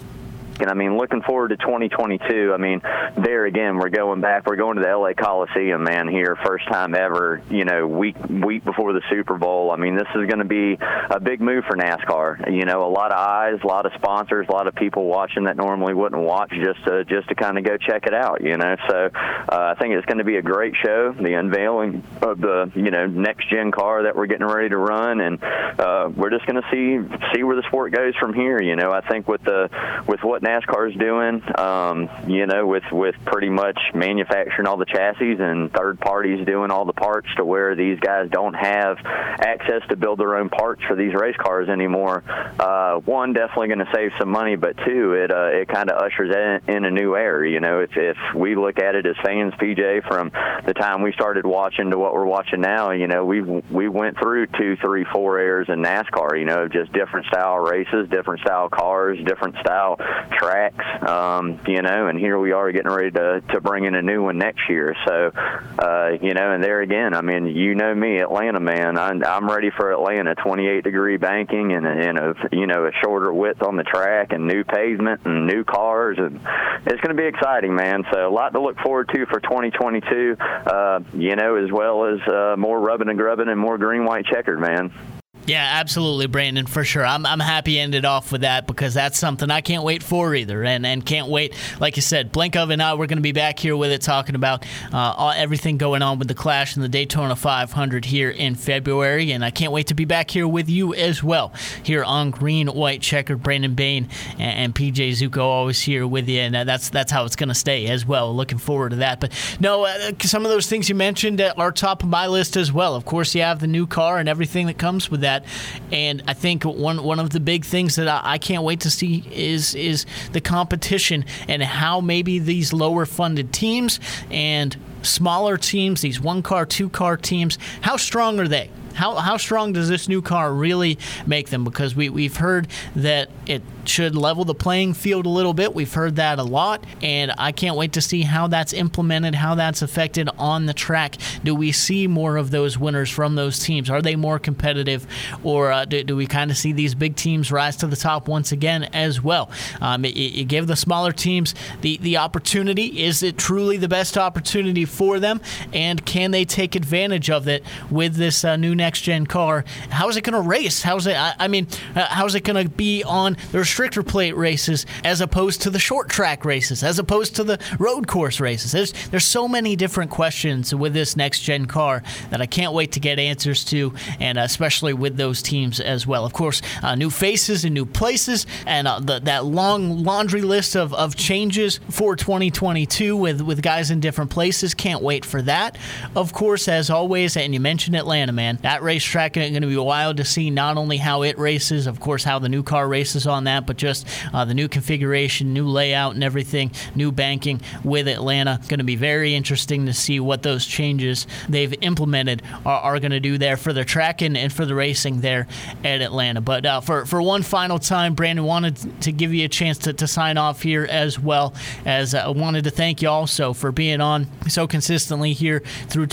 And 0.62 0.69
I 0.69 0.74
mean, 0.74 0.98
looking 0.98 1.22
forward 1.22 1.50
to 1.50 1.58
2022. 1.58 2.52
I 2.54 2.58
mean, 2.58 2.82
there 3.24 3.45
again, 3.45 3.78
we're 3.78 3.89
going 3.89 4.22
back. 4.22 4.45
We're 4.45 4.56
going 4.56 4.78
to 4.78 4.84
the 4.84 4.95
LA 4.95 5.13
Coliseum, 5.13 5.84
man. 5.84 6.08
Here, 6.08 6.38
first 6.45 6.67
time 6.67 6.95
ever. 6.95 7.41
You 7.50 7.65
know, 7.65 7.88
week 7.88 8.15
week 8.30 8.63
before 8.63 8.93
the 8.93 9.02
Super 9.10 9.38
Bowl. 9.38 9.72
I 9.72 9.78
mean, 9.78 9.95
this 9.95 10.08
is 10.15 10.28
going 10.28 10.39
to 10.39 10.45
be 10.45 10.78
a 11.10 11.19
big 11.19 11.41
move 11.41 11.63
for 11.65 11.76
NASCAR. 11.76 12.54
You 12.54 12.65
know, 12.65 12.86
a 12.86 12.91
lot 12.91 13.12
of 13.12 13.19
eyes, 13.19 13.60
a 13.63 13.67
lot 13.67 13.86
of 13.86 13.93
sponsors, 13.95 14.48
a 14.50 14.52
lot 14.52 14.67
of 14.67 14.76
people 14.76 15.06
watching 15.06 15.45
that 15.45 15.58
normally 15.58 15.93
wouldn't 15.93 16.22
watch 16.22 16.52
just 16.52 16.84
to 16.86 17.06
just 17.06 17.30
to 17.30 17.36
kind 17.36 17.58
of 17.58 17.63
go 17.63 17.78
check 17.78 18.06
it 18.06 18.13
out. 18.13 18.41
You 18.41 18.58
know, 18.58 18.76
so 18.88 19.10
uh, 19.13 19.74
I 19.76 19.76
think 19.80 19.93
it's 19.93 20.06
going 20.06 20.19
to 20.19 20.24
be 20.24 20.38
a 20.38 20.41
great 20.41 20.76
show. 20.84 21.13
The 21.13 21.34
unveiling 21.34 22.04
of 22.22 22.39
the 22.39 22.72
you 22.76 22.91
know 22.91 23.06
next 23.06 23.50
gen 23.50 23.72
car 23.72 24.04
that 24.04 24.15
we're 24.15 24.28
getting 24.28 24.48
ready 24.48 24.69
to 24.69 24.78
run, 24.78 25.22
and 25.22 25.43
uh, 25.43 26.10
we're 26.15 26.30
just 26.30 26.45
going 26.45 26.62
to 26.62 26.67
see 26.72 27.00
see 27.34 27.43
where 27.43 27.56
the 27.56 27.63
sport 27.67 27.93
goes 27.93 28.15
from 28.15 28.34
here. 28.34 28.62
You 28.62 28.76
know, 28.76 28.91
I 28.91 29.02
think 29.02 29.28
with 29.28 29.43
the 29.43 29.69
with 30.08 30.22
what 30.24 30.41
NASCAR 30.49 30.89
is 30.89 30.97
doing, 30.97 31.43
um, 31.59 32.09
you 32.27 32.47
know, 32.47 32.65
with 32.65 32.83
with 32.91 33.15
pretty 33.25 33.49
much 33.49 33.77
manufacturing 33.93 34.67
all 34.67 34.77
the 34.77 34.85
chassis 34.85 35.35
and 35.39 35.71
third 35.71 35.99
parties 35.99 36.45
doing 36.45 36.71
all 36.71 36.85
the 36.85 36.93
parts 36.93 37.27
to 37.38 37.45
where 37.45 37.75
these 37.75 37.99
guys 37.99 38.29
don't 38.31 38.55
have 38.55 38.97
access 39.05 39.81
to 39.89 39.95
build 39.95 40.19
their 40.19 40.35
own 40.35 40.49
parts 40.49 40.81
for 40.88 40.95
these 40.95 41.13
race 41.13 41.35
cars 41.38 41.69
anymore. 41.69 42.23
Uh, 42.59 42.95
one, 43.05 43.33
definitely 43.33 43.67
going 43.67 43.79
to 43.79 43.91
save 43.93 44.12
some 44.17 44.29
money, 44.29 44.55
but 44.55 44.75
two, 44.85 45.13
it 45.13 45.31
uh, 45.31 45.49
it 45.51 45.67
kind 45.67 45.91
of 45.91 46.01
ushers 46.01 46.33
in, 46.35 46.75
in 46.75 46.85
a 46.85 46.91
new 46.91 47.15
era. 47.15 47.47
You 47.47 47.59
know, 47.59 47.81
if 47.81 47.91
if 47.95 48.17
we 48.35 48.55
look 48.55 48.79
at 48.79 48.95
it 48.95 49.05
as 49.05 49.15
fans, 49.23 49.53
PJ, 49.53 50.07
from 50.07 50.31
the 50.65 50.73
time 50.73 51.03
we 51.03 51.13
started 51.13 51.45
watching 51.45 51.91
to 51.91 51.97
what 51.97 52.13
we're 52.13 52.25
watching 52.25 52.62
now, 52.62 52.91
you 52.91 53.07
know, 53.07 53.23
we 53.23 53.41
we 53.41 53.88
went 53.88 54.17
through 54.17 54.47
two, 54.47 54.77
three, 54.77 55.05
four 55.13 55.39
eras 55.39 55.67
in 55.69 55.81
NASCAR. 55.83 56.39
You 56.39 56.45
know, 56.45 56.67
just 56.67 56.91
different 56.91 57.27
style 57.27 57.57
races, 57.57 58.09
different 58.09 58.41
style 58.41 58.69
cars, 58.69 59.19
different 59.25 59.55
style 59.57 59.97
tracks, 60.39 60.86
um, 61.08 61.60
you 61.67 61.82
know, 61.82 62.08
and 62.08 62.17
here 62.17 62.39
we 62.39 62.52
are 62.52 62.71
getting 62.71 62.91
ready 62.91 63.12
to, 63.12 63.41
to 63.52 63.62
bring 63.62 63.86
in 63.86 63.95
a 63.95 64.02
new 64.02 64.23
one 64.23 64.38
next 64.38 64.69
year. 64.69 64.95
So, 65.06 65.32
uh, 65.36 66.12
you 66.21 66.34
know, 66.34 66.52
and 66.52 66.63
there 66.63 66.82
again, 66.82 67.13
I 67.13 67.21
mean, 67.21 67.47
you 67.47 67.75
know 67.75 67.93
me, 67.93 68.19
Atlanta 68.19 68.60
man, 68.60 68.97
I'm, 68.97 69.23
I'm 69.23 69.49
ready 69.49 69.69
for 69.75 69.91
Atlanta, 69.91 70.36
28 70.36 70.84
degree 70.84 71.17
banking 71.17 71.73
and, 71.73 71.86
and 71.86 72.17
a, 72.17 72.36
you 72.52 72.67
know, 72.67 72.86
a 72.86 72.91
shorter 73.04 73.34
width 73.34 73.62
on 73.62 73.75
the 73.75 73.84
track 73.84 74.32
and 74.32 74.47
new 74.47 74.63
pavement 74.63 75.21
and 75.25 75.45
new 75.45 75.63
cars. 75.63 76.17
And 76.17 76.39
it's 76.86 77.02
going 77.02 77.15
to 77.15 77.21
be 77.21 77.28
exciting, 77.28 77.75
man. 77.75 78.04
So 78.12 78.28
a 78.28 78.32
lot 78.32 78.54
to 78.54 78.62
look 78.62 78.80
forward 78.80 79.10
to 79.13 79.25
for 79.25 79.39
2022, 79.39 80.38
uh, 80.39 80.99
you 81.13 81.36
know, 81.36 81.56
as 81.56 81.71
well 81.71 82.06
as 82.06 82.19
uh, 82.28 82.56
more 82.58 82.80
rubbing 82.80 83.10
and 83.10 83.17
grubbing 83.17 83.49
and 83.49 83.60
more 83.60 83.78
green, 83.78 84.06
white 84.06 84.25
checkered, 84.25 84.60
man. 84.60 85.18
Yeah, 85.49 85.67
absolutely, 85.79 86.27
Brandon, 86.27 86.67
for 86.67 86.83
sure. 86.83 87.03
I'm, 87.03 87.25
I'm 87.25 87.39
happy 87.39 87.79
ended 87.79 88.05
off 88.05 88.31
with 88.31 88.41
that 88.41 88.67
because 88.67 88.93
that's 88.93 89.17
something 89.17 89.49
I 89.49 89.62
can't 89.62 89.83
wait 89.83 90.03
for 90.03 90.35
either. 90.35 90.63
And 90.63 90.85
and 90.85 91.03
can't 91.03 91.27
wait, 91.27 91.55
like 91.79 91.95
you 91.95 92.03
said, 92.03 92.31
blink 92.31 92.55
of 92.55 92.69
an 92.69 92.79
eye, 92.81 92.93
we're 92.93 93.07
going 93.07 93.17
to 93.17 93.23
be 93.23 93.31
back 93.31 93.57
here 93.57 93.75
with 93.75 93.89
it 93.91 94.03
talking 94.03 94.35
about 94.35 94.63
uh, 94.93 94.97
all, 94.97 95.31
everything 95.31 95.79
going 95.79 96.03
on 96.03 96.19
with 96.19 96.27
the 96.27 96.35
Clash 96.35 96.75
and 96.75 96.83
the 96.83 96.89
Daytona 96.89 97.35
500 97.35 98.05
here 98.05 98.29
in 98.29 98.53
February. 98.53 99.31
And 99.31 99.43
I 99.43 99.49
can't 99.49 99.71
wait 99.71 99.88
to 99.88 99.95
be 99.95 100.05
back 100.05 100.29
here 100.29 100.47
with 100.47 100.69
you 100.69 100.93
as 100.93 101.23
well 101.23 101.51
here 101.81 102.03
on 102.03 102.29
Green, 102.29 102.67
White, 102.67 103.01
Checkered. 103.01 103.41
Brandon 103.41 103.73
Bain 103.73 104.07
and, 104.38 104.41
and 104.41 104.75
PJ 104.75 105.13
Zuko 105.13 105.39
always 105.39 105.81
here 105.81 106.05
with 106.05 106.29
you. 106.29 106.41
And 106.41 106.55
uh, 106.55 106.63
that's, 106.63 106.89
that's 106.89 107.12
how 107.12 107.25
it's 107.25 107.35
going 107.35 107.49
to 107.49 107.55
stay 107.55 107.88
as 107.88 108.05
well. 108.05 108.35
Looking 108.35 108.59
forward 108.59 108.89
to 108.89 108.97
that. 108.97 109.19
But 109.19 109.31
no, 109.59 109.85
uh, 109.85 110.12
some 110.21 110.45
of 110.45 110.51
those 110.51 110.67
things 110.67 110.89
you 110.89 110.95
mentioned 110.95 111.41
are 111.41 111.71
top 111.71 112.03
of 112.03 112.09
my 112.09 112.27
list 112.27 112.55
as 112.55 112.71
well. 112.71 112.93
Of 112.93 113.05
course, 113.05 113.33
you 113.33 113.41
have 113.41 113.59
the 113.59 113.67
new 113.67 113.88
car 113.88 114.19
and 114.19 114.29
everything 114.29 114.67
that 114.67 114.77
comes 114.77 115.09
with 115.09 115.21
that 115.21 115.38
that. 115.43 115.93
And 115.93 116.23
I 116.28 116.34
think 116.34 116.63
one 116.63 117.04
one 117.04 117.19
of 117.19 117.30
the 117.32 117.39
big 117.39 117.65
things 117.65 117.95
that 117.95 118.08
I, 118.08 118.21
I 118.23 118.38
can't 118.38 118.63
wait 118.63 118.82
to 118.82 118.89
see 118.89 119.23
is 119.32 119.75
is 119.75 120.06
the 120.32 120.41
competition 120.41 121.25
and 121.47 121.63
how 121.63 122.02
maybe 122.02 122.39
these 122.39 122.73
lower 122.73 123.06
funded 123.06 123.54
teams 123.54 123.99
and 124.30 124.75
smaller 125.02 125.58
teams, 125.58 126.02
these 126.02 126.19
one 126.19 126.43
car, 126.43 126.65
two 126.65 126.89
car 126.89 127.17
teams, 127.17 127.58
how 127.82 127.97
strong 127.97 128.39
are 128.39 128.47
they? 128.47 128.69
How, 128.93 129.15
how 129.15 129.38
strong 129.38 129.71
does 129.71 129.88
this 129.88 130.10
new 130.10 130.21
car 130.21 130.54
really 130.54 130.97
make 131.25 131.49
them? 131.49 131.63
Because 131.63 131.95
we, 131.95 132.10
we've 132.10 132.36
heard 132.36 132.67
that 132.97 133.30
it 133.45 133.62
should 133.89 134.15
level 134.15 134.45
the 134.45 134.56
playing 134.56 134.93
field 134.93 135.25
a 135.25 135.30
little 135.30 135.54
bit. 135.54 135.73
We've 135.73 135.91
heard 135.91 136.15
that 136.17 136.39
a 136.39 136.43
lot, 136.43 136.84
and 137.02 137.34
I 137.38 137.52
can't 137.52 137.75
wait 137.75 137.93
to 137.93 138.02
see 138.02 138.21
how 138.21 138.47
that's 138.47 138.71
implemented, 138.73 139.36
how 139.36 139.56
that's 139.56 139.82
affected 139.82 140.30
on 140.38 140.65
the 140.65 140.73
track. 140.73 141.17
Do 141.43 141.56
we 141.56 141.71
see 141.71 142.08
more 142.08 142.38
of 142.38 142.52
those 142.52 142.78
winners 142.78 143.10
from 143.10 143.36
those 143.36 143.60
teams? 143.60 143.89
Are 143.89 144.02
they 144.02 144.15
more 144.15 144.39
competitive, 144.39 145.08
or 145.43 145.71
uh, 145.71 145.86
do, 145.86 146.04
do, 146.04 146.15
we 146.15 146.28
kind 146.28 146.52
of 146.52 146.58
see 146.58 146.71
these 146.71 146.95
big 146.95 147.15
teams 147.15 147.52
rise 147.52 147.75
to 147.78 147.88
the 147.88 147.95
top 147.95 148.28
once 148.28 148.52
again 148.52 148.84
as 148.93 149.21
well? 149.21 149.49
Um, 149.82 150.06
you 150.06 150.45
give 150.45 150.67
the 150.67 150.75
smaller 150.75 151.12
teams 151.12 151.56
the, 151.82 151.97
the 151.97 152.17
opportunity. 152.17 153.04
Is 153.04 153.23
it 153.23 153.38
truly 153.38 153.78
the 153.78 153.88
best 153.88 154.17
opportunity 154.17 154.86
for 154.86 155.19
them? 155.19 155.41
And 155.73 156.06
can 156.06 156.32
they 156.32 156.45
take 156.45 156.75
advantage 156.75 157.30
of 157.30 157.47
it 157.47 157.63
with 157.89 158.15
this 158.15 158.43
uh, 158.43 158.56
new 158.56 158.75
next 158.75 159.02
gen 159.02 159.25
car? 159.25 159.65
How 159.89 160.10
is 160.10 160.17
it 160.17 160.23
going 160.23 160.41
to 160.41 160.47
race? 160.47 160.84
How's 160.84 161.08
it? 161.08 161.15
I, 161.15 161.34
I 161.39 161.47
mean, 161.47 161.67
uh, 161.95 162.06
how's 162.06 162.36
it 162.36 162.43
going 162.43 162.63
to 162.63 162.69
be 162.69 163.04
on 163.04 163.38
the 163.52 163.60
restrictor 163.79 164.05
plate 164.05 164.35
races 164.35 164.85
as 165.03 165.21
opposed 165.21 165.61
to 165.61 165.69
the 165.69 165.79
short 165.79 166.09
track 166.09 166.43
races, 166.45 166.83
as 166.83 166.99
opposed 166.99 167.35
to 167.37 167.43
the 167.43 167.59
road 167.79 168.07
course 168.07 168.39
races? 168.39 168.71
There's 168.71 168.93
there's 169.09 169.25
so 169.25 169.47
many 169.47 169.75
different 169.75 170.11
questions 170.11 170.73
with 170.73 170.93
this 170.93 171.15
next 171.15 171.41
gen 171.41 171.65
car 171.65 172.03
that 172.29 172.41
I 172.41 172.45
can't 172.45 172.73
wait 172.73 172.93
to 172.93 172.99
get 172.99 173.19
answers 173.19 173.63
to, 173.65 173.93
and 174.19 174.37
especially 174.37 174.93
with 174.93 175.17
those 175.17 175.41
teams 175.41 175.79
as 175.79 176.05
well. 176.05 176.25
Of 176.25 176.33
course, 176.33 176.61
uh, 176.83 176.95
new 176.95 177.09
faces 177.09 177.65
and 177.65 177.73
new 177.73 177.85
places, 177.85 178.45
and 178.65 178.87
uh, 178.87 178.99
the, 178.99 179.19
that 179.19 179.45
long 179.45 180.03
laundry 180.03 180.41
list 180.41 180.75
of, 180.75 180.93
of 180.93 181.15
changes 181.15 181.79
for 181.89 182.15
2022 182.15 183.15
with 183.15 183.41
with 183.41 183.61
guys 183.61 183.91
in 183.91 183.99
different 183.99 184.31
places. 184.31 184.73
Can't 184.73 185.01
wait 185.01 185.25
for 185.25 185.41
that. 185.43 185.77
Of 186.15 186.33
course, 186.33 186.67
as 186.67 186.89
always, 186.89 187.37
and 187.37 187.53
you 187.53 187.59
mentioned 187.59 187.95
Atlanta, 187.95 188.31
man. 188.31 188.59
That 188.61 188.83
racetrack 188.83 189.37
is 189.37 189.51
going 189.51 189.61
to 189.61 189.67
be 189.67 189.77
wild 189.77 190.17
to 190.17 190.25
see 190.25 190.49
not 190.49 190.77
only 190.77 190.97
how 190.97 191.23
it 191.23 191.37
races, 191.37 191.87
of 191.87 191.99
course, 191.99 192.23
how 192.23 192.39
the 192.39 192.49
new 192.49 192.63
car 192.63 192.87
races 192.87 193.25
on 193.25 193.45
that, 193.45 193.65
but 193.69 193.77
just 193.77 194.08
uh, 194.34 194.43
the 194.45 194.55
new 194.55 194.67
configuration, 194.67 195.53
new 195.53 195.67
layout, 195.67 196.15
and 196.15 196.23
everything, 196.23 196.71
new 196.95 197.12
banking 197.12 197.62
with 197.84 198.08
Atlanta. 198.08 198.60
Going 198.67 198.79
to 198.79 198.84
be 198.84 198.95
very 198.95 199.36
interesting 199.36 199.86
to 199.86 199.93
see 199.93 200.19
what 200.19 200.41
those 200.41 200.65
changes 200.65 201.27
they've 201.47 201.75
implemented 201.84 202.41
are, 202.65 202.79
are 202.79 202.99
going 202.99 203.12
to 203.12 203.19
do 203.19 203.38
there 203.38 203.58
for 203.58 203.71
the 203.71 203.86
track 203.86 204.23
and, 204.23 204.36
and, 204.36 204.51
for 204.51 204.65
the 204.65 204.73
racing 204.73 205.21
there 205.21 205.45
at 205.84 206.01
Atlanta. 206.01 206.41
But 206.41 206.65
uh, 206.65 206.82
for, 206.82 207.05
for 207.05 207.21
one 207.21 207.43
final 207.43 207.77
time, 207.77 208.15
Brandon 208.15 208.43
wanted 208.43 209.01
to 209.03 209.12
give 209.12 209.36
you 209.36 209.45
a 209.45 209.49
chance 209.49 209.77
to, 209.79 209.93
to 209.93 210.08
sign 210.08 210.39
off 210.39 210.63
here 210.63 210.88
as 210.89 211.19
well 211.19 211.53
as 211.86 212.15
I 212.15 212.21
uh, 212.21 212.32
wanted 212.32 212.63
to 212.63 212.71
thank 212.71 213.03
you 213.03 213.10
also 213.10 213.53
for 213.53 213.71
being 213.71 214.01
on 214.01 214.25
so 214.47 214.65
consistently 214.65 215.34
here 215.34 215.60
through 215.89 216.08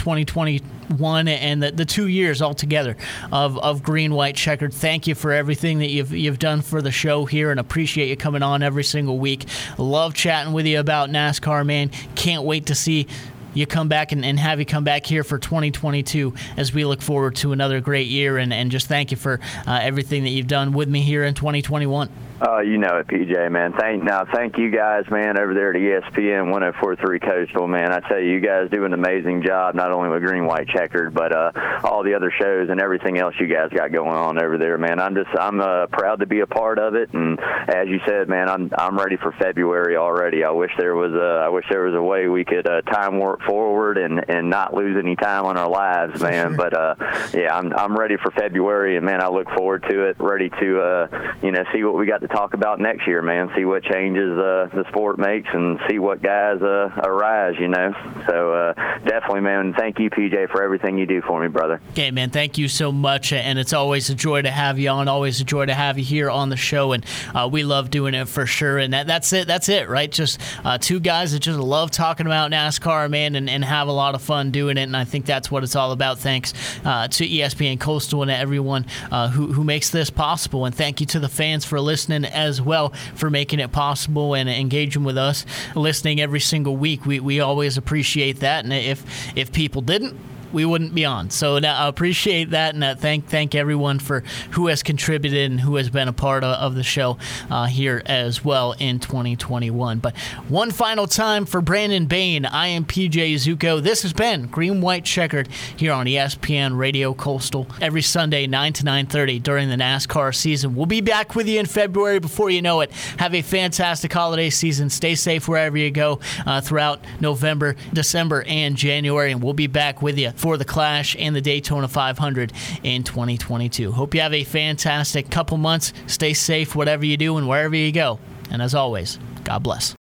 2021 0.87 1.29
and 1.29 1.63
the, 1.63 1.71
the 1.71 1.85
two 1.85 2.07
years 2.07 2.43
altogether 2.43 2.97
of, 3.33 3.59
of 3.59 3.83
Green, 3.83 4.15
White, 4.15 4.37
Checkered. 4.37 4.73
Thank 4.73 5.07
you 5.07 5.15
for 5.15 5.33
everything 5.33 5.79
that 5.81 5.89
you've, 5.89 6.13
you've 6.13 6.39
done 6.39 6.63
for 6.63 6.83
the 6.83 6.91
show 6.91 7.25
here 7.25 7.51
and 7.51 7.61
appreciate 7.61 8.09
you 8.09 8.17
coming 8.17 8.43
on 8.43 8.63
every 8.63 8.85
single 8.85 9.19
week. 9.19 9.47
Love 9.79 10.15
chatting 10.15 10.53
with 10.53 10.67
you 10.67 10.81
about 10.81 11.11
NASCAR, 11.11 11.65
man. 11.65 11.91
Can't 12.15 12.45
wait 12.45 12.67
to 12.67 12.75
see 12.75 13.07
you 13.55 13.67
come 13.67 13.89
back 13.89 14.13
and, 14.13 14.23
and, 14.23 14.39
have 14.39 14.59
you 14.59 14.67
come 14.67 14.85
back 14.85 15.07
here 15.07 15.25
for 15.25 15.39
2022 15.39 16.35
as 16.59 16.75
we 16.75 16.85
look 16.85 17.01
forward 17.01 17.37
to 17.37 17.53
another 17.53 17.81
great 17.81 18.07
year. 18.07 18.37
And, 18.37 18.53
and 18.53 18.71
just 18.71 18.87
thank 18.87 19.11
you 19.11 19.17
for 19.17 19.41
uh, 19.67 19.79
everything 19.83 20.25
that 20.25 20.31
you've 20.31 20.47
done 20.47 20.73
with 20.73 20.91
me 20.91 21.01
here 21.01 21.25
in 21.25 21.33
2021. 21.33 22.11
Oh, 22.39 22.61
you 22.61 22.77
know 22.77 22.99
it, 22.99 23.07
PJ, 23.07 23.51
man. 23.51 23.73
Thank 23.73 24.05
now, 24.05 24.27
thank 24.31 24.59
you 24.59 24.71
guys, 24.71 25.05
man, 25.11 25.39
over 25.39 25.55
there 25.55 25.71
at 25.71 25.77
ESPN 25.77 26.53
104.3 26.53 27.23
Coastal, 27.23 27.67
man. 27.67 27.93
I 27.93 28.01
tell 28.01 28.21
you, 28.21 28.33
you 28.33 28.41
guys 28.41 28.69
do 28.71 28.85
an 28.85 28.93
amazing 28.93 29.43
job, 29.43 29.75
not 29.75 29.91
only 29.91 30.11
with 30.11 30.23
Green, 30.23 30.45
White, 30.45 30.69
Checkered, 30.69 31.15
but 31.15 31.35
uh, 31.35 31.81
all 31.83 32.03
the 32.03 32.13
other 32.13 32.31
shows 32.31 32.69
and 32.69 32.79
everything 32.79 33.17
else 33.17 33.35
you 33.41 33.47
guys 33.47 33.71
got 33.75 33.91
going 33.91 34.15
on 34.15 34.43
over 34.43 34.59
there, 34.59 34.77
man. 34.77 35.01
I'm 35.01 35.15
just, 35.15 35.31
I'm 35.39 35.61
uh, 35.61 35.87
proud 35.87 36.21
to 36.21 36.27
be 36.27 36.41
a 36.41 36.47
part 36.47 36.79
of 36.79 36.95
it, 36.95 37.11
and 37.15 37.41
as 37.41 37.89
you 37.89 38.01
said, 38.07 38.29
man, 38.29 38.51
I'm, 38.51 38.71
I'm 38.77 38.99
ready 38.99 39.17
for 39.17 39.33
February 39.33 39.97
already. 39.97 40.45
I 40.45 40.51
wish 40.51 40.73
there 40.77 40.95
was 40.95 41.15
a, 41.15 41.45
I 41.47 41.49
wish 41.49 41.65
there 41.71 41.85
was 41.85 41.95
a 41.95 42.03
way 42.03 42.29
we 42.29 42.45
could 42.45 42.69
uh, 42.69 42.83
time 42.83 43.19
warp 43.19 43.41
forward 43.43 43.97
and 43.97 44.23
and 44.29 44.51
not 44.51 44.75
lose 44.75 44.97
any 44.99 45.17
time 45.17 45.47
on 45.47 45.57
our 45.57 45.71
lives, 45.71 46.21
man. 46.21 46.49
Sure. 46.49 46.57
But 46.57 46.75
uh, 46.75 46.95
yeah, 47.33 47.57
I'm, 47.57 47.73
I'm 47.73 47.97
ready 47.97 48.17
for 48.19 48.31
February, 48.33 48.97
and 48.97 49.07
man, 49.07 49.23
I 49.23 49.29
look 49.29 49.49
forward 49.51 49.85
to 49.89 50.09
it. 50.09 50.17
Ready 50.19 50.51
to, 50.51 50.81
uh, 50.81 51.35
you 51.43 51.51
know, 51.51 51.65
see 51.73 51.83
what 51.83 51.95
we 51.95 52.07
got 52.07 52.26
to 52.27 52.35
talk 52.35 52.55
about 52.55 52.81
next 52.81 53.07
year, 53.07 53.23
man. 53.23 53.51
See 53.57 53.65
what 53.65 53.83
changes 53.83 54.39
uh, 54.39 54.69
the 54.73 54.85
sport 54.89 55.19
makes 55.19 55.49
and 55.53 55.79
see 55.89 55.99
what 55.99 56.23
guys 56.23 56.61
uh, 56.63 56.91
arise, 57.05 57.55
you 57.59 57.69
know. 57.69 57.93
So 58.29 58.53
uh, 58.53 58.73
definitely, 59.05 59.41
man. 59.41 59.75
Thank 59.77 59.99
you, 59.99 60.11
PJ, 60.11 60.51
for 60.51 60.63
everything 60.63 60.99
you 60.99 61.07
do 61.07 61.23
for 61.23 61.41
me, 61.41 61.49
brother. 61.49 61.81
Okay, 61.93 62.11
man. 62.11 62.31
Thank 62.31 62.59
you 62.59 62.69
so 62.69 62.91
much, 62.93 63.33
and 63.33 63.59
it's 63.59 63.73
always 63.73 64.11
a 64.11 64.15
joy 64.15 64.43
to 64.43 64.51
have 64.51 64.79
you 64.79 64.89
on. 64.89 65.09
Always 65.09 65.41
a 65.41 65.45
joy 65.45 65.67
to 65.67 65.75
have 65.75 65.99
you 65.99 66.05
here 66.05 66.31
on 66.31 66.49
the 66.49 66.57
show, 66.57 66.93
and 66.93 67.05
uh, 67.35 67.49
we 67.51 67.63
love 67.63 67.91
doing 67.91 68.15
it 68.15 68.29
for 68.29 68.47
sure. 68.47 68.79
And 68.79 68.93
that, 68.93 69.07
that's 69.07 69.33
it. 69.33 69.47
That's 69.47 69.69
it, 69.69 69.89
right? 69.89 70.11
Just 70.11 70.41
uh, 70.65 70.79
two 70.79 71.01
guys 71.01 71.33
that 71.33 71.41
just 71.41 71.59
love 71.59 71.91
talking 71.91 72.27
about 72.27 72.51
NASCAR, 72.51 73.11
man, 73.11 73.37
and, 73.37 73.49
and 73.49 73.65
have 73.65 73.89
a 73.89 73.93
lot 73.93 74.15
of 74.15 74.23
fun 74.23 74.51
doing 74.51 74.77
it. 74.77 74.83
And 74.83 74.97
I 74.97 75.05
think 75.05 75.27
that's 75.27 75.51
what 75.51 75.63
it's 75.63 75.77
all 75.77 75.93
about. 75.93 76.19
Thanks 76.19 76.53
uh, 76.85 77.09
to 77.09 77.27
ESPN 77.27 77.79
Coastal 77.79 78.23
and 78.23 78.31
everyone 78.31 78.87
uh, 79.11 79.29
who 79.29 79.53
who 79.53 79.65
makes 79.65 79.91
this 79.91 80.11
possible, 80.11 80.65
and 80.65 80.75
thank 80.75 81.01
you 81.01 81.07
to 81.07 81.21
the 81.21 81.29
fans 81.29 81.65
for 81.65 81.81
listening 81.81 82.16
as 82.25 82.61
well 82.61 82.91
for 83.15 83.31
making 83.31 83.61
it 83.61 83.73
possible 83.73 84.35
and 84.35 84.49
engaging 84.49 85.05
with 85.05 85.19
us, 85.19 85.45
listening 85.75 86.21
every 86.21 86.41
single 86.41 86.77
week. 86.77 87.07
We 87.07 87.21
we 87.21 87.41
always 87.41 87.77
appreciate 87.77 88.41
that, 88.41 88.65
and 88.65 88.73
if 88.73 89.37
if 89.37 89.53
people 89.53 89.83
didn't 89.83 90.17
we 90.57 90.65
wouldn't 90.65 90.95
be 90.95 91.05
on. 91.05 91.29
So 91.29 91.57
I 91.59 91.87
appreciate 91.87 92.51
that, 92.53 92.75
and 92.75 92.83
uh, 92.83 92.95
thank 92.95 93.29
thank 93.29 93.55
everyone 93.55 93.99
for 93.99 94.23
who 94.53 94.69
has 94.69 94.83
contributed 94.83 95.51
and 95.51 95.61
who 95.61 95.77
has 95.77 95.91
been 95.91 96.09
a 96.09 96.15
part 96.15 96.45
of, 96.45 96.57
of 96.57 96.75
the 96.75 96.83
show 96.83 97.19
uh, 97.51 97.67
here 97.67 98.01
as 98.07 98.43
well 98.43 98.73
in 98.79 98.99
2021. 98.99 99.99
But 99.99 100.17
one 100.49 100.71
final 100.71 101.07
time 101.07 101.45
for 101.45 101.61
Brandon 101.61 102.07
Bain, 102.07 102.47
I 102.47 102.69
am 102.69 102.87
PJ 102.87 103.35
Zuko. 103.35 103.83
This 103.83 104.01
has 104.01 104.15
been 104.15 104.47
Green 104.47 104.81
White 104.81 105.05
Checkered 105.05 105.49
here 105.77 105.93
on 105.93 106.07
ESPN 106.07 106.79
Radio 106.79 107.13
Coastal 107.13 107.67
every 107.83 108.01
Sunday 108.01 108.47
9 108.47 108.73
to 108.73 108.85
9:30 108.85 109.43
during 109.43 109.69
the 109.69 109.77
NASCAR 109.77 110.35
season. 110.35 110.75
We'll 110.75 110.87
be 110.87 111.03
back 111.03 111.35
with 111.37 111.49
you 111.49 111.61
in 111.61 111.67
February. 111.67 112.19
Before 112.19 112.49
you 112.49 112.63
know 112.63 112.81
it, 112.81 112.91
have 113.19 113.35
a 113.35 113.43
fantastic 113.43 114.11
holiday 114.11 114.49
season. 114.49 114.89
Stay 114.89 115.17
safe 115.17 115.49
wherever 115.49 115.77
you 115.77 115.91
go 115.91 116.19
uh, 116.47 116.63
throughout 116.63 117.05
November, 117.21 117.77
December, 117.93 118.43
and 118.49 118.75
January, 118.75 119.33
and 119.33 119.43
we'll 119.43 119.53
be 119.53 119.67
back 119.67 120.01
with 120.01 120.17
you 120.17 120.31
for 120.47 120.57
the 120.57 120.65
Clash 120.65 121.17
and 121.19 121.35
the 121.35 121.41
Daytona 121.41 121.89
500 121.89 122.53
in 122.85 123.03
2022. 123.03 123.91
Hope 123.91 124.15
you 124.15 124.21
have 124.21 124.33
a 124.33 124.45
fantastic 124.45 125.29
couple 125.29 125.57
months. 125.57 125.93
Stay 126.07 126.35
safe, 126.35 126.77
whatever 126.77 127.05
you 127.05 127.17
do 127.17 127.37
and 127.37 127.49
wherever 127.49 127.75
you 127.75 127.91
go. 127.91 128.21
And 128.53 128.63
as 128.63 128.73
always, 128.73 129.19
God 129.43 129.65
bless. 129.65 129.95